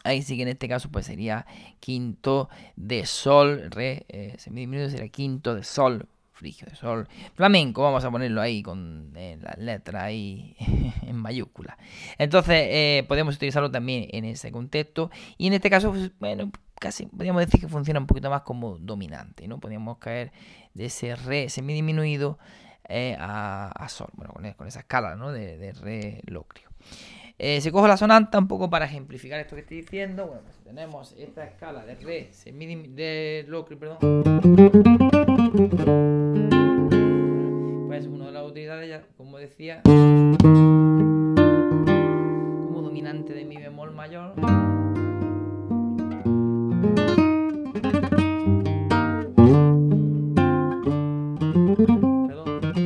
Ahí 0.03 0.21
sí 0.21 0.35
que 0.35 0.43
en 0.43 0.49
este 0.49 0.67
caso 0.67 0.89
pues 0.89 1.05
sería 1.05 1.45
quinto 1.79 2.49
de 2.75 3.05
sol, 3.05 3.69
re 3.71 4.05
semidisminuido 4.37 4.89
sería 4.89 5.07
quinto 5.09 5.55
de 5.55 5.63
sol, 5.63 6.07
frigio 6.33 6.67
de 6.69 6.75
sol 6.75 7.07
flamenco, 7.35 7.83
vamos 7.83 8.03
a 8.03 8.11
ponerlo 8.11 8.41
ahí 8.41 8.61
con 8.61 9.13
eh, 9.15 9.37
las 9.41 9.57
letras 9.57 10.03
ahí 10.03 10.55
en 11.07 11.15
mayúscula. 11.15 11.77
Entonces 12.17 12.67
eh, 12.69 13.05
podemos 13.07 13.35
utilizarlo 13.35 13.71
también 13.71 14.07
en 14.11 14.25
ese 14.25 14.51
contexto 14.51 15.09
y 15.37 15.47
en 15.47 15.53
este 15.53 15.69
caso, 15.69 15.91
pues, 15.91 16.11
bueno, 16.19 16.51
casi 16.79 17.05
podríamos 17.05 17.45
decir 17.45 17.61
que 17.61 17.67
funciona 17.67 17.99
un 17.99 18.07
poquito 18.07 18.29
más 18.29 18.41
como 18.41 18.77
dominante, 18.77 19.47
¿no? 19.47 19.59
Podríamos 19.59 19.99
caer 19.99 20.33
de 20.73 20.85
ese 20.85 21.15
re 21.15 21.49
semidisminuido 21.49 22.37
eh, 22.89 23.15
a, 23.19 23.87
sol, 23.89 24.09
bueno, 24.13 24.33
con, 24.57 24.67
esa 24.67 24.79
escala 24.79 25.15
¿no? 25.15 25.31
de, 25.31 25.57
de 25.57 25.73
re 25.73 26.21
locrio. 26.25 26.69
Eh, 27.39 27.61
si 27.61 27.71
cojo 27.71 27.87
la 27.87 27.97
sonanta 27.97 28.37
un 28.37 28.47
poco 28.47 28.69
para 28.69 28.85
ejemplificar 28.85 29.39
esto 29.39 29.55
que 29.55 29.61
estoy 29.61 29.77
diciendo, 29.77 30.27
bueno, 30.27 30.43
pues 30.43 30.57
tenemos 30.63 31.13
esta 31.17 31.43
escala 31.43 31.83
de 31.83 31.95
re 31.95 32.29
de 32.89 33.45
locrio, 33.47 33.79
perdón. 33.79 33.97
Pues 37.87 38.05
una 38.05 38.27
de 38.27 38.31
las 38.31 38.43
utilidades, 38.45 38.89
ya, 38.89 39.01
como 39.17 39.39
decía, 39.39 39.81
como 39.83 39.91
dominante 42.81 43.33
de 43.33 43.45
mi 43.45 43.57
bemol 43.57 43.91
mayor. 43.91 44.35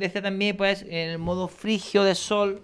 decía 0.00 0.22
también, 0.22 0.56
pues, 0.56 0.82
en 0.82 1.10
el 1.10 1.18
modo 1.18 1.48
frigio 1.48 2.02
de 2.02 2.14
sol, 2.14 2.62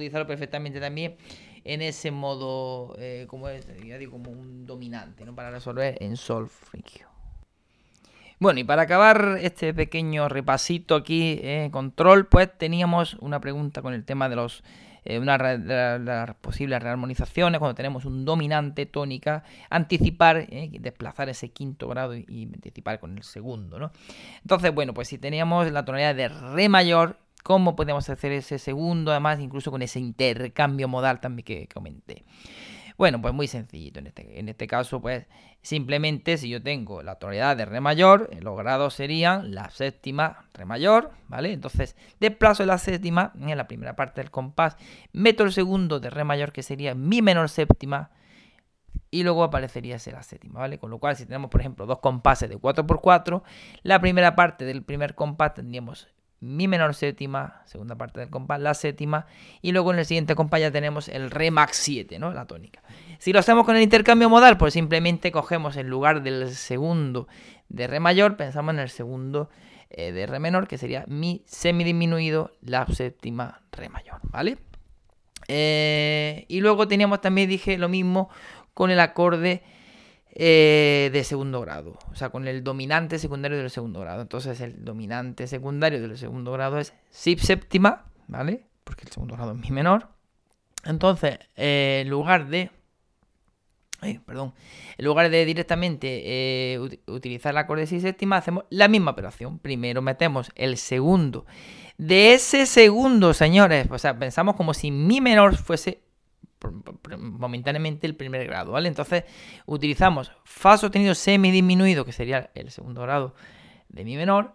utilizarlo 0.00 0.26
perfectamente 0.26 0.80
también 0.80 1.16
en 1.64 1.82
ese 1.82 2.10
modo, 2.10 2.94
eh, 2.98 3.26
como 3.28 3.48
ya 3.84 3.98
digo, 3.98 4.12
como 4.12 4.30
un 4.30 4.66
dominante, 4.66 5.24
¿no? 5.24 5.34
Para 5.34 5.50
resolver 5.50 5.96
en 6.00 6.16
sol 6.16 6.48
frigio. 6.48 7.08
Bueno, 8.38 8.60
y 8.60 8.64
para 8.64 8.82
acabar 8.82 9.38
este 9.42 9.74
pequeño 9.74 10.28
repasito 10.28 10.94
aquí, 10.94 11.38
eh, 11.42 11.68
control, 11.70 12.26
pues 12.26 12.56
teníamos 12.56 13.14
una 13.20 13.40
pregunta 13.40 13.82
con 13.82 13.92
el 13.92 14.04
tema 14.04 14.30
de 14.30 14.36
los 14.36 14.64
eh, 15.04 15.18
una 15.18 15.38
las 15.38 16.34
posibles 16.36 16.82
rearmonizaciones, 16.82 17.58
cuando 17.58 17.74
tenemos 17.74 18.04
un 18.04 18.24
dominante 18.24 18.84
tónica, 18.84 19.44
anticipar, 19.70 20.46
desplazar 20.46 21.28
ese 21.30 21.50
quinto 21.50 21.88
grado 21.88 22.14
y, 22.14 22.26
y, 22.28 22.44
anticipar 22.44 23.00
con 23.00 23.16
el 23.16 23.22
segundo, 23.22 23.78
¿no? 23.78 23.92
Entonces, 24.42 24.74
bueno, 24.74 24.92
pues 24.92 25.08
si 25.08 25.16
teníamos 25.18 25.70
la 25.70 25.84
tonalidad 25.86 26.14
de 26.14 26.28
re 26.28 26.68
mayor, 26.68 27.16
cómo 27.42 27.76
podemos 27.76 28.08
hacer 28.08 28.32
ese 28.32 28.58
segundo, 28.58 29.10
además 29.10 29.40
incluso 29.40 29.70
con 29.70 29.82
ese 29.82 30.00
intercambio 30.00 30.88
modal 30.88 31.20
también 31.20 31.44
que 31.44 31.68
comenté. 31.68 32.24
Bueno, 33.00 33.22
pues 33.22 33.32
muy 33.32 33.46
sencillito 33.46 33.98
en 33.98 34.08
este, 34.08 34.38
en 34.38 34.50
este 34.50 34.66
caso, 34.66 35.00
pues 35.00 35.26
simplemente 35.62 36.36
si 36.36 36.50
yo 36.50 36.62
tengo 36.62 37.02
la 37.02 37.14
tonalidad 37.14 37.56
de 37.56 37.64
re 37.64 37.80
mayor, 37.80 38.28
los 38.42 38.58
grados 38.58 38.92
serían 38.92 39.54
la 39.54 39.70
séptima 39.70 40.44
re 40.52 40.66
mayor, 40.66 41.10
¿vale? 41.26 41.50
Entonces 41.54 41.96
desplazo 42.20 42.66
la 42.66 42.76
séptima 42.76 43.32
en 43.40 43.56
la 43.56 43.66
primera 43.66 43.96
parte 43.96 44.20
del 44.20 44.30
compás, 44.30 44.76
meto 45.14 45.44
el 45.44 45.52
segundo 45.52 45.98
de 45.98 46.10
re 46.10 46.24
mayor 46.24 46.52
que 46.52 46.62
sería 46.62 46.94
mi 46.94 47.22
menor 47.22 47.48
séptima 47.48 48.10
y 49.10 49.22
luego 49.22 49.44
aparecería 49.44 49.96
ese 49.96 50.12
la 50.12 50.22
séptima, 50.22 50.60
¿vale? 50.60 50.78
Con 50.78 50.90
lo 50.90 50.98
cual 50.98 51.16
si 51.16 51.24
tenemos 51.24 51.50
por 51.50 51.62
ejemplo 51.62 51.86
dos 51.86 52.00
compases 52.00 52.50
de 52.50 52.58
4x4, 52.58 53.42
la 53.82 53.98
primera 54.02 54.36
parte 54.36 54.66
del 54.66 54.82
primer 54.82 55.14
compás 55.14 55.54
tendríamos 55.54 56.08
mi 56.40 56.68
menor 56.68 56.94
séptima, 56.94 57.62
segunda 57.66 57.96
parte 57.96 58.20
del 58.20 58.30
compás, 58.30 58.60
la 58.60 58.72
séptima, 58.74 59.26
y 59.60 59.72
luego 59.72 59.92
en 59.92 59.98
el 59.98 60.06
siguiente 60.06 60.34
compás 60.34 60.60
ya 60.60 60.70
tenemos 60.70 61.08
el 61.08 61.30
re 61.30 61.50
max 61.50 61.76
7, 61.76 62.18
¿no? 62.18 62.32
La 62.32 62.46
tónica. 62.46 62.82
Si 63.18 63.32
lo 63.32 63.38
hacemos 63.38 63.66
con 63.66 63.76
el 63.76 63.82
intercambio 63.82 64.30
modal, 64.30 64.56
pues 64.56 64.72
simplemente 64.72 65.30
cogemos 65.32 65.76
en 65.76 65.88
lugar 65.88 66.22
del 66.22 66.50
segundo 66.50 67.28
de 67.68 67.86
re 67.86 68.00
mayor, 68.00 68.36
pensamos 68.36 68.74
en 68.74 68.80
el 68.80 68.88
segundo 68.88 69.50
eh, 69.90 70.12
de 70.12 70.26
re 70.26 70.38
menor, 70.38 70.66
que 70.66 70.78
sería 70.78 71.04
mi 71.06 71.42
semidisminuido, 71.46 72.52
la 72.62 72.86
séptima 72.86 73.60
re 73.72 73.90
mayor, 73.90 74.20
¿vale? 74.22 74.56
Eh, 75.48 76.46
y 76.48 76.60
luego 76.60 76.88
teníamos 76.88 77.20
también, 77.20 77.50
dije, 77.50 77.76
lo 77.76 77.88
mismo 77.88 78.30
con 78.72 78.90
el 78.90 79.00
acorde 79.00 79.62
eh, 80.32 81.10
de 81.12 81.24
segundo 81.24 81.60
grado, 81.60 81.98
o 82.10 82.14
sea, 82.14 82.30
con 82.30 82.46
el 82.46 82.62
dominante 82.62 83.18
secundario 83.18 83.58
del 83.58 83.70
segundo 83.70 84.00
grado. 84.00 84.22
Entonces, 84.22 84.60
el 84.60 84.84
dominante 84.84 85.46
secundario 85.46 86.00
del 86.00 86.16
segundo 86.16 86.52
grado 86.52 86.78
es 86.78 86.92
si 87.10 87.36
séptima, 87.36 88.06
¿vale? 88.28 88.66
Porque 88.84 89.04
el 89.04 89.10
segundo 89.10 89.34
grado 89.34 89.52
es 89.52 89.58
mi 89.58 89.70
menor. 89.70 90.08
Entonces, 90.84 91.40
eh, 91.56 92.02
en 92.02 92.10
lugar 92.10 92.48
de. 92.48 92.70
perdón. 94.24 94.54
En 94.96 95.04
lugar 95.04 95.30
de 95.30 95.44
directamente 95.44 96.22
eh, 96.24 96.78
utilizar 97.06 97.50
el 97.52 97.58
acorde 97.58 97.86
si 97.86 98.00
séptima, 98.00 98.36
hacemos 98.36 98.64
la 98.70 98.86
misma 98.86 99.10
operación. 99.10 99.58
Primero 99.58 100.00
metemos 100.00 100.52
el 100.54 100.76
segundo. 100.76 101.44
De 101.98 102.34
ese 102.34 102.66
segundo, 102.66 103.34
señores, 103.34 103.88
o 103.90 103.98
sea, 103.98 104.18
pensamos 104.18 104.56
como 104.56 104.74
si 104.74 104.90
mi 104.90 105.20
menor 105.20 105.56
fuese 105.56 106.02
momentáneamente 107.18 108.06
el 108.06 108.16
primer 108.16 108.46
grado, 108.46 108.72
¿vale? 108.72 108.88
Entonces 108.88 109.24
utilizamos 109.66 110.32
Fa 110.44 110.76
sostenido 110.76 111.14
semidisminuido, 111.14 112.04
que 112.04 112.12
sería 112.12 112.50
el 112.54 112.70
segundo 112.70 113.02
grado 113.02 113.34
de 113.88 114.04
Mi 114.04 114.16
menor, 114.16 114.54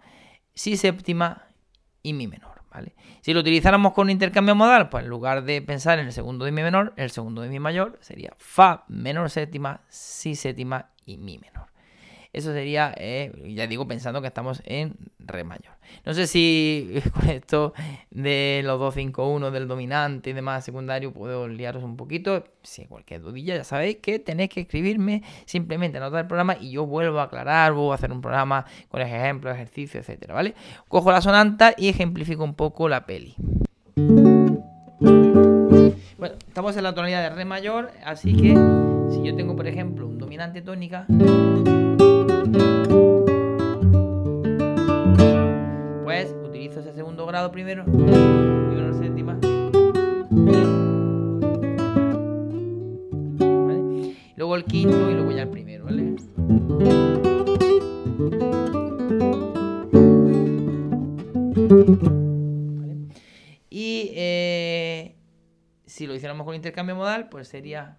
Si 0.53 0.77
séptima 0.77 1.47
y 2.01 2.13
Mi 2.13 2.27
menor, 2.27 2.61
¿vale? 2.71 2.95
Si 3.21 3.33
lo 3.33 3.39
utilizáramos 3.39 3.93
con 3.93 4.09
intercambio 4.09 4.55
modal, 4.55 4.89
pues 4.89 5.03
en 5.03 5.09
lugar 5.09 5.43
de 5.43 5.61
pensar 5.61 5.99
en 5.99 6.07
el 6.07 6.13
segundo 6.13 6.45
de 6.45 6.51
Mi 6.51 6.61
menor, 6.61 6.93
el 6.97 7.09
segundo 7.09 7.41
de 7.41 7.49
Mi 7.49 7.59
mayor 7.59 7.97
sería 8.01 8.33
Fa 8.37 8.85
menor 8.87 9.29
séptima, 9.29 9.81
Si 9.89 10.35
séptima 10.35 10.91
y 11.05 11.17
Mi 11.17 11.37
menor. 11.39 11.74
Eso 12.35 12.51
sería, 12.51 12.93
eh, 12.97 13.31
ya 13.55 13.65
digo, 13.65 13.87
pensando 13.87 14.19
que 14.19 14.27
estamos 14.27 14.61
en 14.65 14.97
re 15.19 15.45
mayor. 15.45 15.71
No 16.05 16.13
sé 16.13 16.27
si 16.27 17.01
con 17.13 17.29
esto 17.29 17.73
de 18.11 18.59
los 18.65 18.77
251 18.77 19.51
del 19.51 19.69
dominante 19.69 20.31
y 20.31 20.33
demás 20.33 20.65
secundario 20.65 21.13
puedo 21.13 21.47
liaros 21.47 21.81
un 21.81 21.95
poquito. 21.95 22.43
Si 22.61 22.87
cualquier 22.87 23.21
dudilla, 23.21 23.55
ya 23.55 23.63
sabéis 23.63 23.99
que 24.01 24.19
tenéis 24.19 24.49
que 24.49 24.59
escribirme 24.59 25.23
simplemente 25.45 25.97
anotar 25.97 26.19
el 26.19 26.27
programa 26.27 26.57
y 26.59 26.71
yo 26.71 26.85
vuelvo 26.85 27.21
a 27.21 27.23
aclarar, 27.23 27.71
vuelvo 27.71 27.93
a 27.93 27.95
hacer 27.95 28.11
un 28.11 28.19
programa 28.19 28.65
con 28.89 29.01
ejemplos, 29.01 29.55
ejercicios, 29.55 30.01
etcétera, 30.01 30.33
¿vale? 30.33 30.55
Cojo 30.89 31.13
la 31.13 31.21
sonanta 31.21 31.73
y 31.77 31.87
ejemplifico 31.87 32.43
un 32.43 32.55
poco 32.55 32.89
la 32.89 33.05
peli. 33.05 33.33
Bueno, 36.17 36.35
estamos 36.45 36.75
en 36.75 36.83
la 36.83 36.93
tonalidad 36.93 37.29
de 37.29 37.29
re 37.29 37.45
mayor, 37.45 37.91
así 38.03 38.33
que 38.33 38.53
si 39.09 39.23
yo 39.23 39.33
tengo, 39.37 39.55
por 39.55 39.67
ejemplo, 39.67 40.05
un 40.05 40.17
dominante 40.17 40.61
tónica. 40.61 41.05
primero 47.51 47.83
y 47.85 48.75
menor 48.75 48.93
séptima. 48.93 49.37
Luego 54.37 54.55
el 54.55 54.63
quinto 54.63 55.09
y 55.09 55.13
luego 55.13 55.31
ya 55.31 55.43
el 55.43 55.49
primero, 55.49 55.85
¿vale? 55.85 56.15
Y 63.69 64.11
eh, 64.15 65.15
si 65.85 66.07
lo 66.07 66.15
hiciéramos 66.15 66.45
con 66.45 66.55
intercambio 66.55 66.95
modal, 66.95 67.27
pues 67.29 67.49
sería 67.49 67.97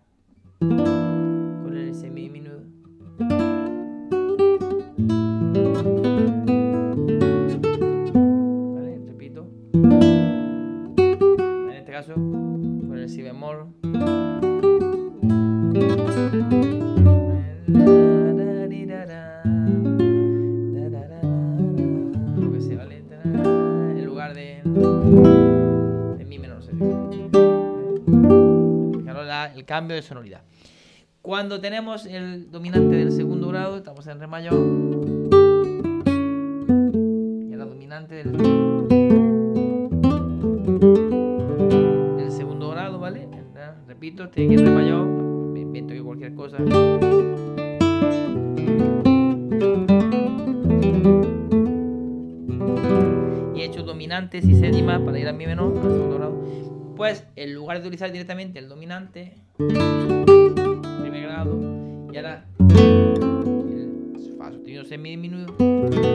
cambio 29.77 29.95
de 29.95 30.01
sonoridad. 30.01 30.41
Cuando 31.21 31.61
tenemos 31.61 32.07
el 32.07 32.51
dominante 32.51 32.97
del 32.97 33.12
segundo 33.12 33.49
grado, 33.49 33.77
estamos 33.77 34.07
en 34.07 34.19
re 34.19 34.27
mayor. 34.27 34.55
Y 37.45 37.53
ahora 37.53 37.67
dominante 37.67 38.15
del, 38.15 38.31
segundo 42.31 42.71
grado, 42.71 42.99
¿vale? 42.99 43.29
Repito, 43.87 44.25
estoy 44.25 44.47
aquí 44.47 44.55
en 44.55 44.65
re 44.65 44.71
mayor. 44.71 45.07
Invento 45.59 45.93
que 45.93 46.03
cualquier 46.03 46.35
cosa. 46.35 46.57
En 57.47 57.55
lugar 57.55 57.77
de 57.77 57.83
utilizar 57.83 58.11
directamente 58.11 58.59
el 58.59 58.69
dominante, 58.69 59.35
primer 59.57 61.23
grado, 61.23 61.57
y 62.13 62.17
ahora 62.17 62.45
el 62.59 64.35
fa 64.37 64.51
sostenido 64.51 64.85
semidiminuto, 64.85 65.55
¿vale? 65.57 66.09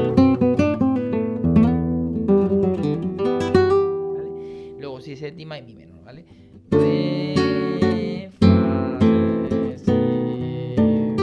Luego 4.77 4.99
si 4.99 5.15
séptima 5.15 5.57
y 5.57 5.61
mi 5.61 5.75
menor, 5.75 6.03
¿vale? 6.03 6.25
Re, 6.69 8.29
fa, 8.41 8.97
re, 8.99 9.77
si, 9.77 11.15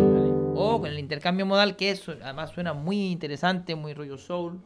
¿vale? 0.00 0.30
O 0.56 0.80
con 0.80 0.90
el 0.90 0.98
intercambio 0.98 1.46
modal 1.46 1.76
que 1.76 1.90
eso 1.90 2.12
además 2.20 2.50
suena 2.50 2.72
muy 2.72 3.12
interesante, 3.12 3.76
muy 3.76 3.94
rollo 3.94 4.18
soul. 4.18 4.62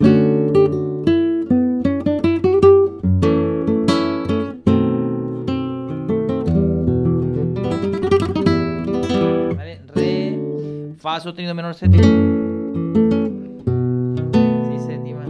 Fa 11.11 11.19
sostenido 11.19 11.55
menor 11.57 11.75
séptima. 11.75 12.05
Si 14.69 14.79
séptima. 14.79 15.25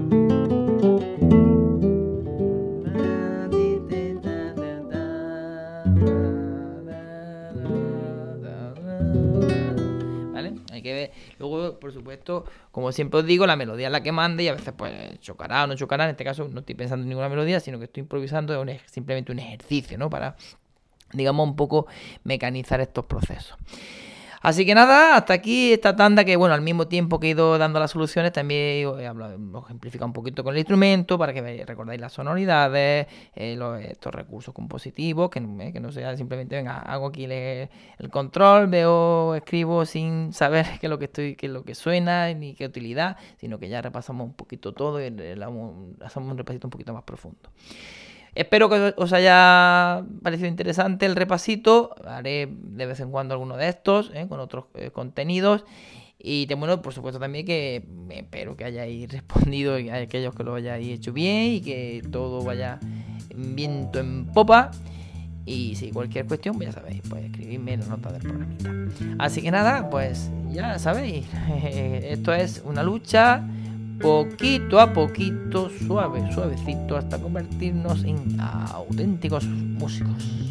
¿Vale? 10.35 10.55
Hay 10.71 10.83
que 10.83 10.93
ver. 10.93 11.13
Luego, 11.39 11.81
por 11.81 11.93
supuesto, 11.93 12.45
como 12.73 12.93
siempre 12.93 13.21
os 13.21 13.27
digo, 13.27 13.47
la 13.47 13.57
melodía 13.57 13.87
es 13.87 13.93
la 13.93 14.03
que 14.03 14.13
manda 14.13 14.43
y 14.43 14.49
a 14.49 14.53
veces 14.53 14.75
pues 14.77 15.19
chocará 15.21 15.65
o 15.65 15.67
no 15.67 15.77
chocará. 15.77 16.05
En 16.05 16.11
este 16.11 16.25
caso 16.25 16.47
no 16.53 16.61
estoy 16.61 16.75
pensando 16.75 17.05
en 17.05 17.09
ninguna 17.09 17.31
melodía, 17.31 17.59
sino 17.59 17.79
que 17.79 17.87
estoy 17.87 18.03
improvisando, 18.03 18.63
es 18.65 18.83
simplemente 18.85 19.33
un 19.33 19.39
ejercicio, 19.39 19.97
¿no? 19.97 20.11
Para, 20.11 20.37
digamos, 21.15 21.49
un 21.49 21.57
poco 21.57 21.87
mecanizar 22.25 22.83
estos 22.83 23.07
procesos. 23.07 23.57
Así 24.43 24.65
que 24.65 24.75
nada, 24.75 25.17
hasta 25.17 25.35
aquí 25.35 25.73
esta 25.75 25.95
tanda 25.97 26.25
que, 26.25 26.35
bueno, 26.37 26.55
al 26.55 26.63
mismo 26.63 26.89
tiempo 26.89 27.21
que 27.21 27.27
he 27.27 27.31
ido 27.31 27.59
dando 27.59 27.79
las 27.79 27.91
soluciones, 27.91 28.33
también 28.33 28.87
hablado, 29.07 29.35
he 29.37 29.59
ejemplificado 29.67 30.07
un 30.07 30.15
poquito 30.15 30.43
con 30.43 30.55
el 30.55 30.59
instrumento 30.61 31.19
para 31.19 31.35
que 31.35 31.63
recordáis 31.67 32.01
las 32.01 32.15
sonoridades, 32.15 33.07
eh, 33.35 33.55
los- 33.57 33.79
estos 33.83 34.15
recursos 34.15 34.55
compositivos, 34.55 35.29
eh, 35.37 35.73
que 35.75 35.81
no 35.81 35.93
sea 35.93 36.17
simplemente, 36.17 36.57
venga, 36.57 36.79
hago 36.79 37.09
aquí 37.09 37.27
le- 37.27 37.69
el 37.99 38.09
control, 38.11 38.69
veo, 38.69 39.35
escribo 39.35 39.85
sin 39.85 40.33
saber 40.33 40.65
qué 40.81 40.87
es 40.87 40.91
lo 40.91 40.99
que 40.99 41.05
estoy, 41.05 41.37
qué 41.37 41.47
es 41.47 41.53
lo 41.53 41.63
que 41.63 41.75
suena, 41.75 42.33
ni 42.33 42.55
qué 42.55 42.65
utilidad, 42.65 43.19
sino 43.37 43.59
que 43.59 43.69
ya 43.69 43.83
repasamos 43.83 44.27
un 44.27 44.33
poquito 44.33 44.73
todo 44.73 45.03
y 45.03 45.07
hacemos 45.07 46.31
un 46.31 46.39
repasito 46.39 46.67
un 46.67 46.71
poquito 46.71 46.95
más 46.95 47.03
profundo. 47.03 47.51
Espero 48.35 48.69
que 48.69 48.95
os 48.97 49.13
haya 49.13 50.05
parecido 50.23 50.49
interesante 50.49 51.07
el 51.07 51.17
repasito. 51.17 51.95
Haré 52.07 52.49
de 52.51 52.87
vez 52.87 53.01
en 53.01 53.11
cuando 53.11 53.35
alguno 53.35 53.57
de 53.57 53.69
estos 53.69 54.11
¿eh? 54.15 54.27
con 54.29 54.41
otros 54.41 54.67
eh, 54.75 54.91
contenidos. 54.91 55.65
Y 56.23 56.47
te- 56.47 56.55
bueno, 56.55 56.83
por 56.83 56.93
supuesto 56.93 57.19
también 57.19 57.47
que 57.47 57.83
espero 58.11 58.57
que 58.57 58.65
hayáis 58.65 59.11
respondido 59.11 59.75
a 59.75 59.97
aquellos 59.97 60.35
que 60.35 60.45
lo 60.45 60.55
hayáis 60.55 60.89
hecho 60.99 61.13
bien 61.13 61.53
y 61.55 61.61
que 61.61 62.03
todo 62.11 62.43
vaya 62.45 62.79
viento 63.35 63.99
en 64.01 64.27
popa. 64.27 64.71
Y 65.47 65.75
si 65.77 65.91
cualquier 65.91 66.27
cuestión, 66.27 66.57
pues 66.57 66.69
ya 66.69 66.73
sabéis, 66.81 67.01
pues 67.09 67.25
escribidme 67.25 67.73
en 67.73 67.81
la 67.81 67.87
nota 67.87 68.13
del 68.13 68.23
programita. 68.23 68.71
Así 69.19 69.41
que 69.43 69.51
nada, 69.51 69.89
pues 69.91 70.31
ya 70.51 70.79
sabéis, 70.79 71.27
esto 71.65 72.33
es 72.35 72.63
una 72.65 72.83
lucha 72.83 73.43
poquito 74.01 74.81
a 74.81 74.93
poquito, 74.93 75.71
suave, 75.87 76.21
suavecito, 76.33 76.97
hasta 76.97 77.19
convertirnos 77.19 78.03
en 78.05 78.41
auténticos 78.41 79.45
músicos. 79.47 80.51